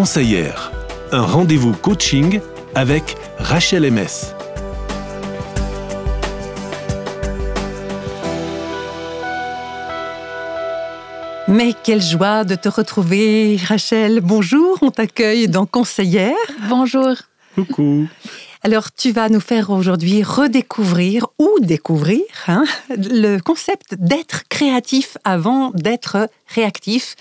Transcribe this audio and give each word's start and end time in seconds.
conseillère, 0.00 0.72
un 1.12 1.20
rendez-vous 1.20 1.74
coaching 1.74 2.40
avec 2.74 3.18
Rachel 3.36 3.82
MS. 3.92 4.32
Mais 11.48 11.74
quelle 11.84 12.00
joie 12.00 12.44
de 12.44 12.54
te 12.54 12.70
retrouver, 12.70 13.60
Rachel. 13.62 14.22
Bonjour, 14.22 14.78
on 14.80 14.90
t'accueille 14.90 15.48
dans 15.48 15.66
Conseillère. 15.66 16.32
Bonjour. 16.70 17.12
Coucou. 17.54 18.08
Alors, 18.62 18.92
tu 18.92 19.12
vas 19.12 19.28
nous 19.28 19.40
faire 19.40 19.68
aujourd'hui 19.68 20.22
redécouvrir 20.22 21.26
ou 21.38 21.50
découvrir 21.60 22.22
hein, 22.48 22.64
le 22.88 23.38
concept 23.38 23.96
d'être 23.98 24.44
créatif 24.48 25.18
avant 25.24 25.72
d'être 25.74 26.30
réactif 26.54 27.16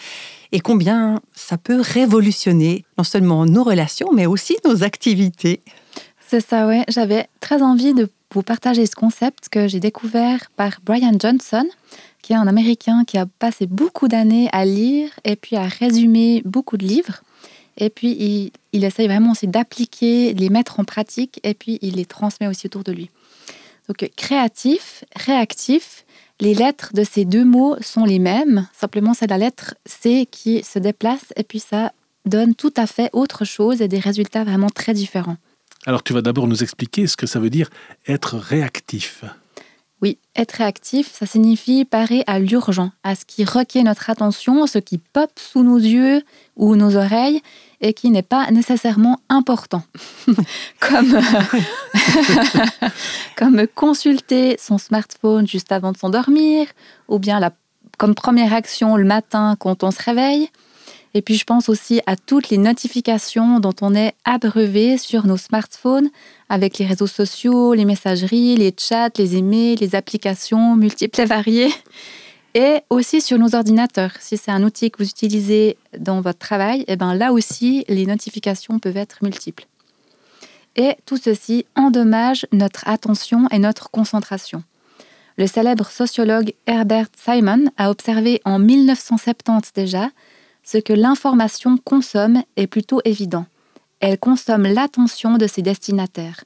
et 0.51 0.59
combien 0.59 1.21
ça 1.33 1.57
peut 1.57 1.79
révolutionner 1.79 2.85
non 2.97 3.03
seulement 3.03 3.45
nos 3.45 3.63
relations, 3.63 4.09
mais 4.13 4.25
aussi 4.25 4.57
nos 4.65 4.83
activités. 4.83 5.61
C'est 6.27 6.45
ça, 6.45 6.67
ouais. 6.67 6.83
J'avais 6.87 7.27
très 7.39 7.61
envie 7.61 7.93
de 7.93 8.09
vous 8.31 8.43
partager 8.43 8.85
ce 8.85 8.95
concept 8.95 9.49
que 9.49 9.67
j'ai 9.67 9.79
découvert 9.79 10.51
par 10.55 10.79
Brian 10.83 11.13
Johnson 11.19 11.65
qui 12.21 12.33
est 12.33 12.35
un 12.35 12.47
Américain 12.47 13.03
qui 13.05 13.17
a 13.17 13.25
passé 13.25 13.65
beaucoup 13.65 14.07
d'années 14.07 14.49
à 14.51 14.65
lire 14.65 15.09
et 15.23 15.35
puis 15.35 15.55
à 15.55 15.63
résumer 15.63 16.41
beaucoup 16.45 16.77
de 16.77 16.85
livres. 16.85 17.21
Et 17.77 17.89
puis, 17.89 18.11
il, 18.11 18.51
il 18.73 18.83
essaye 18.83 19.07
vraiment 19.07 19.31
aussi 19.31 19.47
d'appliquer, 19.47 20.33
les 20.33 20.49
mettre 20.49 20.79
en 20.79 20.83
pratique, 20.83 21.39
et 21.43 21.53
puis 21.53 21.79
il 21.81 21.95
les 21.95 22.05
transmet 22.05 22.47
aussi 22.47 22.67
autour 22.67 22.83
de 22.83 22.91
lui. 22.91 23.09
Donc, 23.87 24.07
créatif, 24.15 25.05
réactif, 25.15 26.05
les 26.39 26.53
lettres 26.53 26.91
de 26.93 27.03
ces 27.03 27.25
deux 27.25 27.45
mots 27.45 27.75
sont 27.81 28.05
les 28.05 28.19
mêmes. 28.19 28.67
Simplement, 28.73 29.13
c'est 29.13 29.29
la 29.29 29.37
lettre 29.37 29.75
C 29.85 30.27
qui 30.29 30.63
se 30.63 30.79
déplace, 30.79 31.33
et 31.35 31.43
puis 31.43 31.59
ça 31.59 31.91
donne 32.25 32.55
tout 32.55 32.73
à 32.77 32.87
fait 32.87 33.09
autre 33.13 33.45
chose 33.45 33.81
et 33.81 33.87
des 33.87 33.99
résultats 33.99 34.43
vraiment 34.43 34.69
très 34.69 34.93
différents. 34.93 35.37
Alors, 35.85 36.03
tu 36.03 36.13
vas 36.13 36.21
d'abord 36.21 36.47
nous 36.47 36.63
expliquer 36.63 37.07
ce 37.07 37.17
que 37.17 37.27
ça 37.27 37.39
veut 37.39 37.49
dire 37.49 37.69
être 38.07 38.37
réactif. 38.37 39.23
Oui, 40.01 40.17
être 40.35 40.53
réactif, 40.53 41.11
ça 41.13 41.25
signifie 41.25 41.83
parer 41.83 42.23
à 42.25 42.39
l'urgent, 42.39 42.91
à 43.03 43.15
ce 43.15 43.25
qui 43.25 43.43
requiert 43.43 43.83
notre 43.83 44.09
attention, 44.09 44.65
ce 44.65 44.79
qui 44.79 44.97
pop 44.97 45.29
sous 45.37 45.63
nos 45.63 45.77
yeux 45.77 46.21
ou 46.55 46.75
nos 46.77 46.95
oreilles 46.95 47.41
et 47.81 47.93
qui 47.93 48.09
n'est 48.09 48.21
pas 48.21 48.49
nécessairement 48.51 49.19
important. 49.29 49.83
comme, 50.79 51.19
comme 53.37 53.67
consulter 53.73 54.57
son 54.59 54.77
smartphone 54.77 55.47
juste 55.47 55.71
avant 55.71 55.91
de 55.91 55.97
s'endormir, 55.97 56.67
ou 57.07 57.19
bien 57.19 57.39
comme 57.97 58.15
première 58.15 58.53
action 58.53 58.95
le 58.95 59.05
matin 59.05 59.55
quand 59.59 59.83
on 59.83 59.91
se 59.91 60.01
réveille. 60.01 60.49
Et 61.13 61.21
puis 61.21 61.35
je 61.35 61.43
pense 61.43 61.69
aussi 61.69 62.01
à 62.05 62.15
toutes 62.15 62.49
les 62.49 62.57
notifications 62.57 63.59
dont 63.59 63.73
on 63.81 63.95
est 63.95 64.13
abreuvé 64.25 64.97
sur 64.97 65.25
nos 65.25 65.37
smartphones 65.37 66.09
avec 66.49 66.77
les 66.77 66.85
réseaux 66.85 67.07
sociaux, 67.07 67.73
les 67.73 67.85
messageries, 67.85 68.55
les 68.55 68.73
chats, 68.77 69.09
les 69.17 69.35
emails, 69.35 69.77
les 69.77 69.95
applications 69.95 70.75
multiples 70.75 71.21
et 71.21 71.25
variées. 71.25 71.73
Et 72.55 72.81
aussi 72.89 73.21
sur 73.21 73.37
nos 73.37 73.53
ordinateurs. 73.53 74.13
Si 74.19 74.37
c'est 74.37 74.51
un 74.51 74.63
outil 74.63 74.89
que 74.89 75.03
vous 75.03 75.09
utilisez 75.09 75.77
dans 75.97 76.21
votre 76.21 76.39
travail, 76.39 76.83
eh 76.87 76.95
ben 76.95 77.13
là 77.13 77.31
aussi, 77.31 77.85
les 77.87 78.05
notifications 78.05 78.79
peuvent 78.79 78.97
être 78.97 79.19
multiples. 79.21 79.67
Et 80.75 80.95
tout 81.05 81.17
ceci 81.17 81.65
endommage 81.75 82.47
notre 82.51 82.87
attention 82.87 83.47
et 83.51 83.59
notre 83.59 83.91
concentration. 83.91 84.63
Le 85.37 85.47
célèbre 85.47 85.89
sociologue 85.89 86.53
Herbert 86.65 87.07
Simon 87.15 87.65
a 87.77 87.89
observé 87.91 88.41
en 88.45 88.59
1970 88.59 89.71
déjà 89.73 90.09
ce 90.63 90.77
que 90.77 90.93
l'information 90.93 91.77
consomme 91.77 92.43
est 92.57 92.67
plutôt 92.67 92.99
évident. 93.05 93.45
Elle 93.99 94.17
consomme 94.17 94.63
l'attention 94.63 95.37
de 95.37 95.47
ses 95.47 95.61
destinataires. 95.61 96.43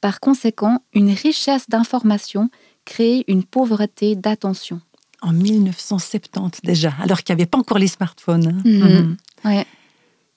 Par 0.00 0.20
conséquent, 0.20 0.80
une 0.92 1.10
richesse 1.10 1.68
d'informations 1.68 2.50
crée 2.84 3.24
une 3.26 3.44
pauvreté 3.44 4.14
d'attention. 4.14 4.80
En 5.22 5.32
1970 5.32 6.60
déjà, 6.62 6.92
alors 7.02 7.22
qu'il 7.22 7.34
n'y 7.34 7.40
avait 7.40 7.48
pas 7.48 7.58
encore 7.58 7.78
les 7.78 7.88
smartphones. 7.88 8.48
Hein. 8.48 8.62
Mhm. 8.64 9.16
Mhm. 9.44 9.64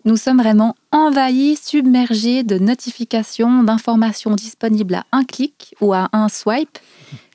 Nous 0.05 0.15
sommes 0.15 0.37
vraiment 0.37 0.75
envahis, 0.91 1.57
submergés 1.57 2.43
de 2.43 2.57
notifications, 2.57 3.63
d'informations 3.63 4.33
disponibles 4.33 4.95
à 4.95 5.05
un 5.11 5.25
clic 5.25 5.75
ou 5.81 5.93
à 5.93 6.09
un 6.13 6.29
swipe, 6.29 6.79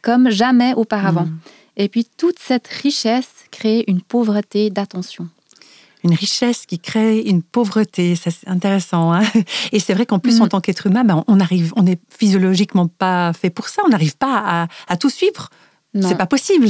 comme 0.03 0.31
jamais 0.31 0.73
auparavant. 0.75 1.27
Mhm. 1.27 1.39
Et 1.77 1.89
puis 1.89 2.07
toute 2.17 2.39
cette 2.39 2.67
richesse 2.69 3.45
crée 3.51 3.85
une 3.87 4.01
pauvreté 4.01 4.71
d'attention 4.71 5.29
une 6.05 6.15
richesse 6.15 6.67
qui 6.67 6.79
crée 6.79 7.21
une 7.21 7.43
pauvreté. 7.43 8.15
C'est 8.15 8.47
intéressant. 8.47 9.13
Hein. 9.13 9.23
et 9.73 9.81
c'est 9.81 9.95
vrai 9.95 10.07
qu'en 10.07 10.19
plus, 10.19 10.41
en 10.41 10.47
mm. 10.47 10.49
tant 10.51 10.61
qu'être 10.61 10.87
humain, 10.87 11.03
ben, 11.03 11.25
on 11.27 11.41
arrive, 11.41 11.73
on 11.77 11.83
n'est 11.83 11.99
physiologiquement 12.11 12.87
pas 12.87 13.33
fait 13.33 13.51
pour 13.51 13.69
ça. 13.69 13.83
On 13.87 13.89
n'arrive 13.89 14.17
pas 14.17 14.69
à, 14.87 14.97
tout 14.97 15.11
suivre. 15.11 15.49
C'est 16.01 16.19
pas 16.19 16.27
possible. 16.27 16.69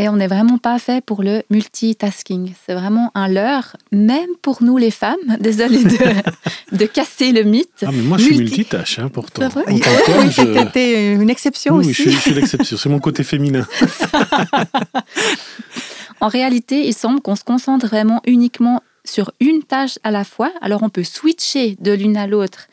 Et 0.00 0.08
on 0.08 0.16
n'est 0.16 0.28
vraiment 0.28 0.56
pas 0.56 0.78
fait 0.78 1.04
pour 1.04 1.22
le 1.22 1.42
multitasking. 1.50 2.54
C'est 2.64 2.72
vraiment 2.72 3.10
un 3.14 3.28
leurre, 3.28 3.76
même 3.92 4.30
pour 4.40 4.62
nous 4.62 4.78
les 4.78 4.90
femmes. 4.90 5.18
Désolée 5.40 5.84
de, 5.84 5.98
de 6.76 6.86
casser 6.86 7.32
le 7.32 7.42
mythe. 7.42 7.84
Ah, 7.84 7.90
mais 7.92 8.00
moi, 8.00 8.16
je 8.16 8.24
suis 8.24 8.38
multitâche, 8.38 8.98
hein, 8.98 9.10
pourtant. 9.12 9.46
Vrai 9.50 9.64
oui, 9.68 9.82
je... 10.30 11.14
une 11.20 11.28
exception 11.28 11.74
aussi. 11.74 11.88
Oui, 11.88 12.12
je 12.12 12.18
suis 12.18 12.32
l'exception. 12.32 12.78
C'est 12.78 12.88
mon 12.88 12.98
côté 12.98 13.22
féminin. 13.24 13.66
En 16.22 16.28
réalité, 16.28 16.86
il 16.86 16.92
semble 16.92 17.22
qu'on 17.22 17.34
se 17.34 17.44
concentre 17.44 17.86
vraiment 17.86 18.20
uniquement 18.26 18.82
sur 19.04 19.32
une 19.40 19.62
tâche 19.62 19.98
à 20.04 20.10
la 20.10 20.24
fois. 20.24 20.52
Alors 20.60 20.82
on 20.82 20.90
peut 20.90 21.02
switcher 21.02 21.78
de 21.80 21.92
l'une 21.92 22.18
à 22.18 22.26
l'autre 22.26 22.66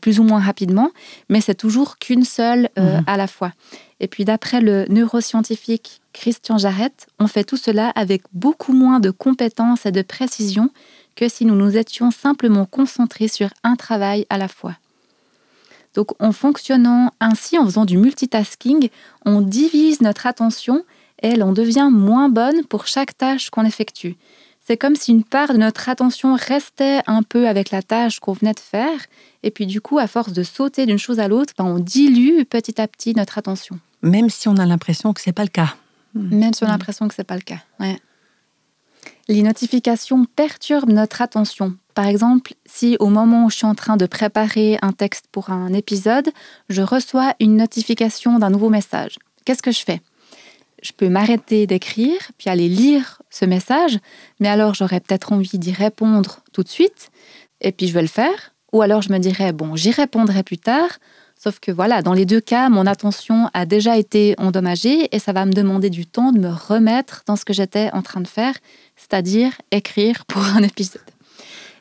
plus 0.00 0.20
ou 0.20 0.24
moins 0.24 0.40
rapidement, 0.40 0.90
mais 1.28 1.40
c'est 1.40 1.54
toujours 1.54 1.98
qu'une 1.98 2.24
seule 2.24 2.68
euh, 2.78 2.98
mhm. 2.98 3.04
à 3.06 3.16
la 3.16 3.26
fois. 3.26 3.52
Et 4.00 4.08
puis 4.08 4.24
d'après 4.24 4.60
le 4.60 4.86
neuroscientifique 4.88 6.00
Christian 6.12 6.58
Jarrett, 6.58 7.06
on 7.18 7.26
fait 7.26 7.44
tout 7.44 7.56
cela 7.56 7.90
avec 7.90 8.22
beaucoup 8.32 8.72
moins 8.72 9.00
de 9.00 9.10
compétences 9.10 9.86
et 9.86 9.92
de 9.92 10.02
précision 10.02 10.70
que 11.16 11.28
si 11.28 11.44
nous 11.44 11.54
nous 11.54 11.76
étions 11.76 12.10
simplement 12.10 12.66
concentrés 12.66 13.28
sur 13.28 13.48
un 13.64 13.76
travail 13.76 14.26
à 14.30 14.38
la 14.38 14.48
fois. 14.48 14.76
Donc 15.94 16.10
en 16.22 16.32
fonctionnant 16.32 17.10
ainsi, 17.20 17.58
en 17.58 17.64
faisant 17.64 17.84
du 17.84 17.98
multitasking, 17.98 18.88
on 19.26 19.40
divise 19.40 20.00
notre 20.00 20.26
attention 20.26 20.84
elle, 21.22 21.42
on 21.42 21.52
devient 21.52 21.88
moins 21.90 22.28
bonne 22.28 22.64
pour 22.64 22.86
chaque 22.86 23.16
tâche 23.16 23.48
qu'on 23.48 23.64
effectue. 23.64 24.16
C'est 24.64 24.76
comme 24.76 24.94
si 24.94 25.10
une 25.10 25.24
part 25.24 25.52
de 25.52 25.58
notre 25.58 25.88
attention 25.88 26.36
restait 26.36 27.00
un 27.06 27.22
peu 27.22 27.48
avec 27.48 27.70
la 27.70 27.82
tâche 27.82 28.20
qu'on 28.20 28.32
venait 28.32 28.52
de 28.52 28.60
faire, 28.60 28.98
et 29.42 29.50
puis 29.50 29.66
du 29.66 29.80
coup, 29.80 29.98
à 29.98 30.06
force 30.06 30.32
de 30.32 30.44
sauter 30.44 30.86
d'une 30.86 30.98
chose 30.98 31.18
à 31.18 31.26
l'autre, 31.26 31.52
ben, 31.58 31.64
on 31.64 31.78
dilue 31.78 32.44
petit 32.44 32.80
à 32.80 32.86
petit 32.86 33.12
notre 33.14 33.38
attention. 33.38 33.78
Même 34.02 34.30
si 34.30 34.48
on 34.48 34.56
a 34.56 34.66
l'impression 34.66 35.12
que 35.12 35.20
c'est 35.20 35.32
pas 35.32 35.42
le 35.42 35.48
cas. 35.48 35.74
Même 36.14 36.52
si 36.54 36.62
on 36.62 36.68
a 36.68 36.70
l'impression 36.70 37.08
que 37.08 37.14
c'est 37.14 37.24
pas 37.24 37.36
le 37.36 37.42
cas. 37.42 37.58
Les 39.28 39.42
notifications 39.42 40.24
perturbent 40.24 40.92
notre 40.92 41.22
attention. 41.22 41.74
Par 41.94 42.06
exemple, 42.06 42.54
si 42.66 42.96
au 43.00 43.08
moment 43.08 43.46
où 43.46 43.50
je 43.50 43.56
suis 43.56 43.66
en 43.66 43.74
train 43.74 43.96
de 43.96 44.06
préparer 44.06 44.78
un 44.82 44.92
texte 44.92 45.26
pour 45.32 45.50
un 45.50 45.72
épisode, 45.72 46.30
je 46.68 46.82
reçois 46.82 47.34
une 47.40 47.56
notification 47.56 48.38
d'un 48.38 48.50
nouveau 48.50 48.68
message. 48.68 49.18
Qu'est-ce 49.44 49.62
que 49.62 49.72
je 49.72 49.84
fais? 49.84 50.00
Je 50.82 50.92
peux 50.92 51.08
m'arrêter 51.08 51.66
d'écrire, 51.66 52.18
puis 52.38 52.50
aller 52.50 52.68
lire 52.68 53.22
ce 53.30 53.44
message, 53.44 53.98
mais 54.40 54.48
alors 54.48 54.74
j'aurais 54.74 55.00
peut-être 55.00 55.32
envie 55.32 55.58
d'y 55.58 55.72
répondre 55.72 56.40
tout 56.52 56.62
de 56.62 56.68
suite, 56.68 57.10
et 57.60 57.72
puis 57.72 57.86
je 57.86 57.94
vais 57.94 58.02
le 58.02 58.08
faire. 58.08 58.52
Ou 58.72 58.82
alors 58.82 59.02
je 59.02 59.12
me 59.12 59.18
dirais, 59.18 59.52
bon, 59.52 59.76
j'y 59.76 59.90
répondrai 59.90 60.42
plus 60.42 60.58
tard, 60.58 60.98
sauf 61.38 61.60
que 61.60 61.70
voilà, 61.70 62.02
dans 62.02 62.14
les 62.14 62.26
deux 62.26 62.40
cas, 62.40 62.68
mon 62.68 62.86
attention 62.86 63.48
a 63.54 63.66
déjà 63.66 63.96
été 63.96 64.34
endommagée 64.38 65.14
et 65.14 65.18
ça 65.18 65.32
va 65.32 65.44
me 65.46 65.52
demander 65.52 65.90
du 65.90 66.06
temps 66.06 66.32
de 66.32 66.38
me 66.38 66.50
remettre 66.50 67.22
dans 67.26 67.36
ce 67.36 67.44
que 67.44 67.52
j'étais 67.52 67.90
en 67.92 68.02
train 68.02 68.20
de 68.20 68.28
faire, 68.28 68.54
c'est-à-dire 68.96 69.52
écrire 69.70 70.24
pour 70.26 70.42
un 70.42 70.62
épisode. 70.62 71.02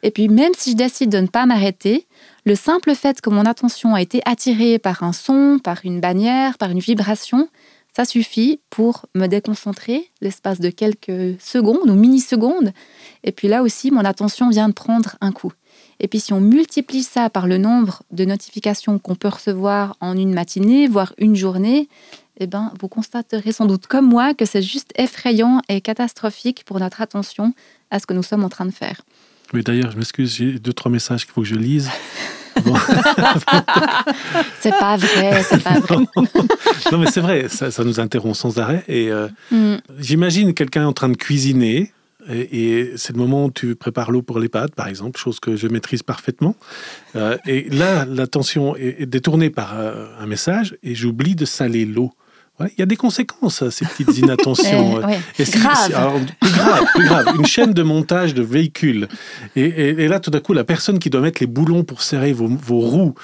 Et 0.03 0.11
puis 0.11 0.29
même 0.29 0.53
si 0.57 0.71
je 0.71 0.75
décide 0.75 1.11
de 1.11 1.19
ne 1.19 1.27
pas 1.27 1.45
m'arrêter, 1.45 2.07
le 2.45 2.55
simple 2.55 2.95
fait 2.95 3.21
que 3.21 3.29
mon 3.29 3.45
attention 3.45 3.93
a 3.93 4.01
été 4.01 4.21
attirée 4.25 4.79
par 4.79 5.03
un 5.03 5.13
son, 5.13 5.59
par 5.63 5.77
une 5.83 5.99
bannière, 5.99 6.57
par 6.57 6.71
une 6.71 6.79
vibration, 6.79 7.47
ça 7.95 8.05
suffit 8.05 8.61
pour 8.69 9.05
me 9.15 9.27
déconcentrer 9.27 10.11
l'espace 10.21 10.59
de 10.59 10.69
quelques 10.69 11.39
secondes 11.41 11.89
ou 11.89 11.95
mini-secondes. 11.95 12.71
Et 13.23 13.31
puis 13.31 13.47
là 13.47 13.63
aussi, 13.63 13.91
mon 13.91 14.05
attention 14.05 14.49
vient 14.49 14.69
de 14.69 14.73
prendre 14.73 15.17
un 15.21 15.31
coup. 15.31 15.51
Et 15.99 16.07
puis 16.07 16.19
si 16.19 16.33
on 16.33 16.41
multiplie 16.41 17.03
ça 17.03 17.29
par 17.29 17.47
le 17.47 17.57
nombre 17.57 18.03
de 18.11 18.25
notifications 18.25 18.97
qu'on 18.97 19.15
peut 19.15 19.27
recevoir 19.27 19.97
en 19.99 20.17
une 20.17 20.33
matinée, 20.33 20.87
voire 20.87 21.13
une 21.17 21.35
journée, 21.35 21.89
eh 22.39 22.47
ben, 22.47 22.73
vous 22.79 22.87
constaterez 22.87 23.51
sans 23.51 23.65
doute 23.65 23.87
comme 23.87 24.07
moi 24.07 24.33
que 24.33 24.45
c'est 24.45 24.63
juste 24.63 24.91
effrayant 24.95 25.61
et 25.69 25.79
catastrophique 25.79 26.63
pour 26.65 26.79
notre 26.79 27.01
attention 27.01 27.53
à 27.91 27.99
ce 27.99 28.07
que 28.07 28.13
nous 28.13 28.23
sommes 28.23 28.43
en 28.43 28.49
train 28.49 28.65
de 28.65 28.71
faire. 28.71 29.01
Oui, 29.53 29.63
d'ailleurs, 29.63 29.91
je 29.91 29.97
m'excuse, 29.97 30.33
j'ai 30.33 30.59
deux, 30.59 30.73
trois 30.73 30.91
messages 30.91 31.25
qu'il 31.25 31.33
faut 31.33 31.41
que 31.41 31.47
je 31.47 31.55
lise. 31.55 31.89
c'est 34.59 34.71
pas 34.71 34.97
vrai, 34.97 35.43
c'est 35.43 35.63
pas 35.63 35.79
vrai. 35.79 35.97
non, 36.91 36.97
mais 36.97 37.07
c'est 37.11 37.21
vrai, 37.21 37.47
ça, 37.49 37.83
nous 37.83 37.99
interrompt 37.99 38.35
sans 38.35 38.59
arrêt. 38.59 38.83
Et 38.87 39.11
euh, 39.11 39.27
mm. 39.51 39.77
j'imagine 39.99 40.53
quelqu'un 40.53 40.85
en 40.85 40.93
train 40.93 41.09
de 41.09 41.17
cuisiner. 41.17 41.91
Et, 42.29 42.91
c'est 42.97 43.13
le 43.13 43.19
moment 43.19 43.45
où 43.45 43.51
tu 43.51 43.75
prépares 43.75 44.11
l'eau 44.11 44.21
pour 44.21 44.39
les 44.39 44.49
pâtes, 44.49 44.75
par 44.75 44.87
exemple, 44.87 45.19
chose 45.19 45.39
que 45.39 45.55
je 45.55 45.67
maîtrise 45.67 46.03
parfaitement. 46.03 46.55
Euh, 47.15 47.37
et 47.47 47.67
là, 47.69 48.05
l'attention 48.05 48.75
est, 48.75 49.07
détournée 49.07 49.49
par 49.49 49.79
euh, 49.79 50.05
un 50.19 50.27
message 50.27 50.77
et 50.83 50.93
j'oublie 50.93 51.35
de 51.35 51.45
saler 51.45 51.85
l'eau. 51.85 52.11
Il 52.67 52.79
y 52.79 52.81
a 52.81 52.85
des 52.85 52.95
conséquences 52.95 53.61
à 53.61 53.71
ces 53.71 53.85
petites 53.85 54.17
inattentions. 54.17 55.01
c'est 55.35 55.51
grave. 55.51 56.25
plus 56.39 56.51
grave, 56.51 56.85
plus 56.93 57.05
grave. 57.05 57.25
Une 57.37 57.45
chaîne 57.45 57.73
de 57.73 57.83
montage 57.83 58.33
de 58.33 58.41
véhicules. 58.41 59.07
Et, 59.55 60.07
là, 60.07 60.19
tout 60.19 60.31
d'un 60.31 60.39
coup, 60.39 60.53
la 60.53 60.63
personne 60.63 60.99
qui 60.99 61.09
doit 61.09 61.21
mettre 61.21 61.41
les 61.41 61.47
boulons 61.47 61.83
pour 61.83 62.01
serrer 62.01 62.33
vos, 62.33 62.47
vos 62.47 62.79
roues 62.79 63.15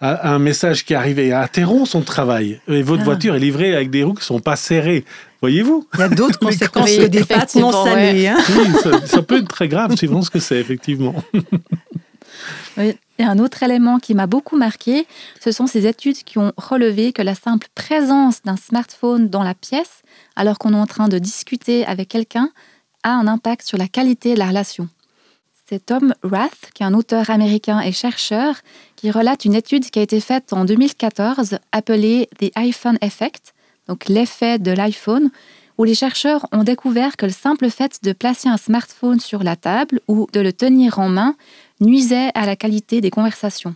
a 0.00 0.30
un 0.34 0.38
message 0.38 0.84
qui 0.84 0.94
arrive 0.94 1.18
et 1.18 1.32
interrompt 1.32 1.86
son 1.86 2.02
travail. 2.02 2.60
Et 2.68 2.82
votre 2.82 3.02
ah. 3.02 3.04
voiture 3.04 3.34
est 3.34 3.40
livrée 3.40 3.74
avec 3.74 3.90
des 3.90 4.02
roues 4.02 4.12
qui 4.12 4.20
ne 4.20 4.24
sont 4.24 4.40
pas 4.40 4.56
serrez. 4.56 5.04
Voyez-vous? 5.40 5.86
Il 5.94 6.00
y 6.00 6.02
a 6.02 6.08
d'autres 6.08 6.38
conséquences 6.40 6.96
que 6.96 7.06
des 7.06 7.24
pâtes 7.24 7.54
non 7.54 7.72
salées. 7.84 8.26
Hein. 8.26 8.36
ça, 9.06 9.22
peut 9.22 9.38
être 9.38 9.48
très 9.48 9.68
grave 9.68 9.96
suivant 9.96 10.22
ce 10.22 10.30
que 10.30 10.38
c'est, 10.38 10.58
effectivement. 10.58 11.14
Oui. 12.76 12.96
Et 13.18 13.24
un 13.24 13.38
autre 13.38 13.62
élément 13.62 13.98
qui 13.98 14.14
m'a 14.14 14.26
beaucoup 14.26 14.56
marqué, 14.56 15.06
ce 15.40 15.50
sont 15.50 15.66
ces 15.66 15.86
études 15.86 16.18
qui 16.18 16.38
ont 16.38 16.52
relevé 16.56 17.12
que 17.12 17.22
la 17.22 17.34
simple 17.34 17.68
présence 17.74 18.42
d'un 18.42 18.56
smartphone 18.56 19.28
dans 19.28 19.42
la 19.42 19.54
pièce, 19.54 20.02
alors 20.36 20.58
qu'on 20.58 20.74
est 20.74 20.78
en 20.78 20.86
train 20.86 21.08
de 21.08 21.18
discuter 21.18 21.86
avec 21.86 22.08
quelqu'un, 22.08 22.50
a 23.02 23.10
un 23.10 23.26
impact 23.26 23.66
sur 23.66 23.78
la 23.78 23.88
qualité 23.88 24.34
de 24.34 24.38
la 24.38 24.48
relation. 24.48 24.88
C'est 25.68 25.86
Tom 25.86 26.14
Rath, 26.22 26.70
qui 26.74 26.82
est 26.82 26.86
un 26.86 26.94
auteur 26.94 27.30
américain 27.30 27.80
et 27.80 27.90
chercheur, 27.90 28.56
qui 28.94 29.10
relate 29.10 29.44
une 29.44 29.54
étude 29.54 29.90
qui 29.90 29.98
a 29.98 30.02
été 30.02 30.20
faite 30.20 30.52
en 30.52 30.64
2014 30.64 31.58
appelée 31.72 32.28
The 32.38 32.52
iPhone 32.54 32.98
Effect, 33.00 33.54
donc 33.88 34.08
l'effet 34.08 34.58
de 34.58 34.70
l'iPhone, 34.70 35.30
où 35.78 35.84
les 35.84 35.94
chercheurs 35.94 36.46
ont 36.52 36.64
découvert 36.64 37.16
que 37.16 37.26
le 37.26 37.32
simple 37.32 37.68
fait 37.70 38.02
de 38.02 38.12
placer 38.12 38.48
un 38.48 38.56
smartphone 38.56 39.20
sur 39.20 39.42
la 39.42 39.56
table 39.56 40.00
ou 40.08 40.26
de 40.32 40.40
le 40.40 40.52
tenir 40.52 40.98
en 40.98 41.08
main 41.08 41.34
nuisait 41.80 42.30
à 42.34 42.46
la 42.46 42.56
qualité 42.56 43.00
des 43.00 43.10
conversations. 43.10 43.74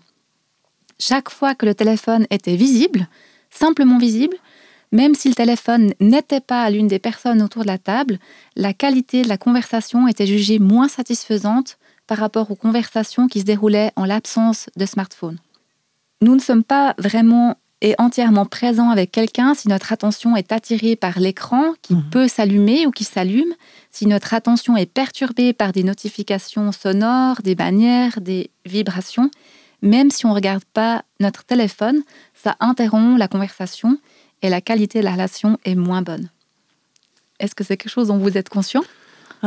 Chaque 0.99 1.31
fois 1.31 1.55
que 1.55 1.67
le 1.67 1.75
téléphone 1.75 2.27
était 2.31 2.57
visible, 2.57 3.09
simplement 3.51 3.99
visible, 3.99 4.37
même 4.93 5.15
si 5.15 5.29
le 5.29 5.35
téléphone 5.35 5.93
n'était 6.01 6.41
pas 6.41 6.63
à 6.63 6.71
l'une 6.71 6.89
des 6.89 6.99
personnes 6.99 7.43
autour 7.43 7.63
de 7.63 7.69
la 7.69 7.79
table, 7.79 8.19
la 8.57 8.73
qualité 8.73 9.23
de 9.23 9.29
la 9.29 9.39
conversation 9.39 10.09
était 10.09 10.27
jugée 10.27 10.59
moins 10.59 10.89
satisfaisante 10.89 11.79
par 12.07 12.19
rapport 12.19 12.51
aux 12.51 12.57
conversations 12.57 13.29
qui 13.29 13.41
se 13.41 13.45
déroulaient 13.45 13.93
en 13.95 14.05
l'absence 14.05 14.69
de 14.77 14.85
smartphone. 14.85 15.39
Nous 16.23 16.35
ne 16.35 16.41
sommes 16.41 16.65
pas 16.65 16.95
vraiment 16.99 17.57
et 17.83 17.95
entièrement 17.99 18.47
présents 18.47 18.91
avec 18.91 19.11
quelqu'un 19.11 19.55
si 19.55 19.69
notre 19.69 19.93
attention 19.93 20.37
est 20.37 20.53
attirée 20.53 20.97
par 20.97 21.19
l'écran 21.19 21.73
qui 21.83 21.95
mhm. 21.95 22.11
peut 22.11 22.29
s'allumer 22.29 22.87
ou 22.87 22.91
qui 22.91 23.05
s'allume, 23.05 23.55
si 23.91 24.07
notre 24.07 24.35
attention 24.35 24.77
est 24.77 24.87
perturbée 24.87 25.53
par 25.53 25.73
des 25.73 25.83
notifications 25.83 26.73
sonores, 26.73 27.43
des 27.43 27.55
bannières, 27.55 28.21
des 28.21 28.51
vibrations, 28.67 29.31
même 29.83 30.11
si 30.11 30.27
on 30.27 30.31
ne 30.31 30.35
regarde 30.35 30.65
pas 30.65 31.05
notre 31.21 31.45
téléphone, 31.45 32.03
ça 32.35 32.57
interrompt 32.61 33.19
la 33.19 33.29
conversation 33.29 33.99
et 34.43 34.51
la 34.51 34.61
qualité 34.61 35.01
de 35.01 35.05
la 35.05 35.13
relation 35.13 35.59
est 35.65 35.75
moins 35.75 36.03
bonne. 36.03 36.29
Est-ce 37.39 37.55
que 37.55 37.65
c'est 37.65 37.77
quelque 37.79 37.93
chose 37.93 38.09
dont 38.09 38.19
vous 38.19 38.37
êtes 38.37 38.51
conscient? 38.51 38.83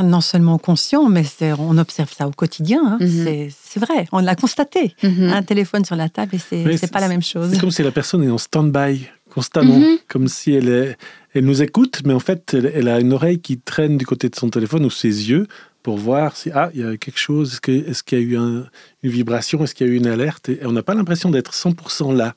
Non 0.01 0.21
seulement 0.21 0.57
conscient, 0.57 1.07
mais 1.09 1.23
on 1.59 1.77
observe 1.77 2.11
ça 2.11 2.27
au 2.27 2.31
quotidien. 2.31 2.81
Hein. 2.85 2.97
Mhm. 2.99 3.49
C'est 3.51 3.79
vrai, 3.79 4.07
on 4.11 4.19
l'a 4.19 4.35
constaté. 4.35 4.95
Mhm. 5.03 5.29
Un 5.29 5.43
téléphone 5.43 5.85
sur 5.85 5.95
la 5.95 6.09
table 6.09 6.35
et 6.35 6.77
c'est 6.77 6.91
pas 6.91 6.99
la 6.99 7.07
même 7.07 7.21
chose. 7.21 7.51
C'est 7.53 7.59
comme 7.59 7.71
si 7.71 7.83
la 7.83 7.91
personne 7.91 8.23
est 8.23 8.31
en 8.31 8.37
stand-by 8.37 9.07
constamment, 9.29 9.79
mhm. 9.79 9.97
comme 10.07 10.27
si 10.27 10.53
elle, 10.53 10.69
est, 10.69 10.97
elle 11.33 11.45
nous 11.45 11.61
écoute, 11.61 12.01
mais 12.05 12.13
en 12.13 12.19
fait, 12.19 12.53
elle, 12.53 12.87
a 12.87 12.99
une 12.99 13.13
oreille 13.13 13.39
qui 13.39 13.59
traîne 13.59 13.97
du 13.97 14.05
côté 14.05 14.29
de 14.29 14.35
son 14.35 14.49
téléphone 14.49 14.85
ou 14.85 14.91
ses 14.91 15.29
yeux 15.29 15.47
pour 15.81 15.97
voir 15.97 16.37
si 16.37 16.49
ah 16.51 16.69
il 16.73 16.81
y 16.81 16.83
a 16.83 16.95
quelque 16.97 17.19
chose, 17.19 17.59
est-ce 17.67 18.03
qu'il 18.03 18.19
y 18.19 18.21
a 18.21 18.23
eu 18.23 18.35
une 18.37 18.69
vibration, 19.03 19.63
est-ce 19.63 19.75
qu'il 19.75 19.87
y 19.87 19.89
a 19.89 19.93
eu 19.93 19.97
une 19.97 20.07
alerte 20.07 20.49
et 20.49 20.59
on 20.65 20.71
n'a 20.71 20.83
pas 20.83 20.93
l'impression 20.93 21.29
d'être 21.29 21.53
100% 21.53 22.15
là 22.15 22.35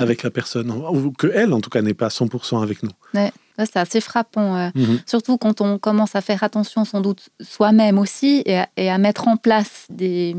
avec 0.00 0.22
la 0.22 0.30
personne, 0.30 0.70
ou 0.70 1.10
que 1.10 1.26
elle 1.34 1.52
en 1.52 1.60
tout 1.60 1.68
cas 1.68 1.82
n'est 1.82 1.94
pas 1.94 2.08
100% 2.08 2.62
avec 2.62 2.82
nous. 2.82 2.92
Ouais. 3.12 3.32
C'est 3.58 3.76
assez 3.76 4.00
frappant, 4.00 4.56
euh, 4.56 4.68
mhm. 4.74 5.00
surtout 5.06 5.38
quand 5.38 5.60
on 5.60 5.78
commence 5.78 6.14
à 6.14 6.20
faire 6.20 6.42
attention 6.42 6.84
sans 6.84 7.00
doute 7.00 7.30
soi-même 7.40 7.98
aussi 7.98 8.42
et 8.44 8.90
à, 8.90 8.98
mettre 8.98 9.28
en 9.28 9.36
place 9.36 9.86
des, 9.88 10.36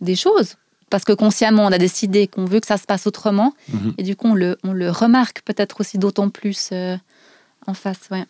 des, 0.00 0.16
choses. 0.16 0.54
Parce 0.90 1.04
que 1.04 1.12
consciemment, 1.12 1.66
on 1.66 1.72
a 1.72 1.78
décidé 1.78 2.26
qu'on 2.26 2.46
veut 2.46 2.60
que 2.60 2.66
ça 2.66 2.78
se 2.78 2.86
passe 2.86 3.06
autrement. 3.06 3.52
Mhm. 3.72 3.94
Et 3.98 4.02
du 4.02 4.16
coup, 4.16 4.28
on 4.28 4.34
le, 4.34 4.56
on 4.64 4.72
le 4.72 4.90
remarque 4.90 5.42
peut-être 5.42 5.80
aussi 5.80 5.98
d'autant 5.98 6.30
plus 6.30 6.70
euh, 6.72 6.96
en 7.66 7.74
face. 7.74 8.08
Ouais. 8.10 8.24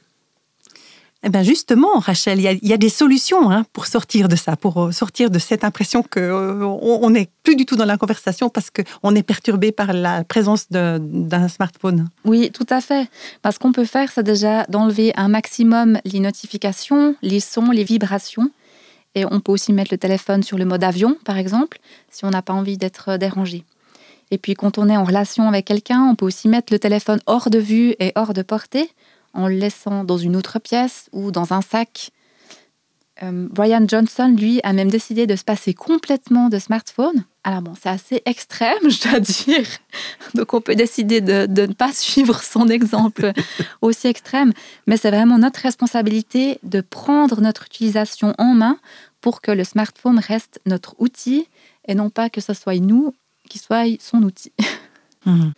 Eh 1.24 1.30
bien 1.30 1.42
justement, 1.42 1.98
Rachel, 1.98 2.38
il 2.38 2.68
y, 2.68 2.72
a, 2.72 2.76
des 2.76 2.88
solutions 2.88 3.50
hein, 3.50 3.64
pour 3.72 3.86
sortir 3.86 4.28
de 4.28 4.36
ça, 4.36 4.56
pour 4.56 4.84
euh, 4.84 4.92
sortir 4.92 5.30
de 5.30 5.40
cette 5.40 5.64
impression 5.64 6.04
qu'on 6.04 6.20
euh, 6.20 7.10
n'est 7.10 7.28
plus 7.42 7.56
du 7.56 7.66
tout 7.66 7.74
dans 7.74 7.84
la 7.84 7.96
conversation 7.96 8.48
parce 8.48 8.70
qu'on 8.70 9.14
est 9.16 9.24
perturbé 9.24 9.72
par 9.72 9.92
la 9.92 10.22
présence 10.22 10.70
d'un 10.70 11.48
smartphone. 11.48 12.08
Oui, 12.24 12.52
tout 12.52 12.66
à 12.70 12.80
fait. 12.80 13.10
Parce 13.42 13.58
qu'on 13.58 13.72
peut 13.72 13.84
faire, 13.84 14.12
c'est 14.12 14.22
déjà 14.22 14.64
d'enlever 14.68 15.12
un 15.16 15.26
maximum 15.26 15.98
les 16.04 16.20
notifications, 16.20 17.16
les 17.20 17.40
sons, 17.40 17.72
les 17.72 17.84
vibrations. 17.84 18.50
Et 19.16 19.24
on 19.24 19.40
peut 19.40 19.50
aussi 19.50 19.72
mettre 19.72 19.92
le 19.92 19.98
téléphone 19.98 20.44
sur 20.44 20.56
le 20.56 20.66
mode 20.66 20.84
avion, 20.84 21.16
par 21.24 21.36
exemple, 21.36 21.80
si 22.10 22.26
on 22.26 22.30
n'a 22.30 22.42
pas 22.42 22.52
envie 22.52 22.76
d'être 22.76 23.16
dérangé. 23.16 23.64
Et 24.30 24.38
puis 24.38 24.54
quand 24.54 24.78
on 24.78 24.88
est 24.88 24.96
en 24.96 25.04
relation 25.04 25.48
avec 25.48 25.64
quelqu'un, 25.64 26.02
on 26.02 26.14
peut 26.14 26.26
aussi 26.26 26.46
mettre 26.46 26.72
le 26.72 26.78
téléphone 26.78 27.18
hors 27.26 27.50
de 27.50 27.58
vue 27.58 27.96
et 27.98 28.12
hors 28.14 28.34
de 28.34 28.42
portée 28.42 28.88
en 29.38 29.48
le 29.48 29.54
laissant 29.54 30.04
dans 30.04 30.18
une 30.18 30.36
autre 30.36 30.58
pièce 30.58 31.08
ou 31.12 31.30
dans 31.30 31.52
un 31.52 31.62
sac. 31.62 32.10
Euh, 33.22 33.48
Brian 33.50 33.84
Johnson, 33.86 34.34
lui, 34.36 34.60
a 34.62 34.72
même 34.72 34.90
décidé 34.90 35.26
de 35.26 35.36
se 35.36 35.44
passer 35.44 35.74
complètement 35.74 36.48
de 36.48 36.58
smartphone. 36.58 37.24
Alors 37.44 37.62
bon, 37.62 37.74
c'est 37.80 37.88
assez 37.88 38.22
extrême, 38.26 38.78
je 38.90 39.08
dois 39.08 39.20
dire. 39.20 39.66
Donc 40.34 40.54
on 40.54 40.60
peut 40.60 40.74
décider 40.74 41.20
de, 41.20 41.46
de 41.46 41.62
ne 41.66 41.72
pas 41.72 41.92
suivre 41.92 42.42
son 42.42 42.68
exemple 42.68 43.32
aussi 43.80 44.08
extrême. 44.08 44.52
Mais 44.86 44.96
c'est 44.96 45.10
vraiment 45.10 45.38
notre 45.38 45.60
responsabilité 45.60 46.58
de 46.64 46.80
prendre 46.80 47.40
notre 47.40 47.66
utilisation 47.66 48.34
en 48.38 48.54
main 48.54 48.78
pour 49.20 49.40
que 49.40 49.50
le 49.50 49.64
smartphone 49.64 50.18
reste 50.18 50.60
notre 50.66 50.94
outil 50.98 51.48
et 51.86 51.94
non 51.94 52.10
pas 52.10 52.28
que 52.28 52.40
ce 52.40 52.54
soit 52.54 52.78
nous 52.78 53.14
qui 53.48 53.58
soit 53.58 53.86
son 54.00 54.22
outil. 54.22 54.52
Mmh. 55.26 55.50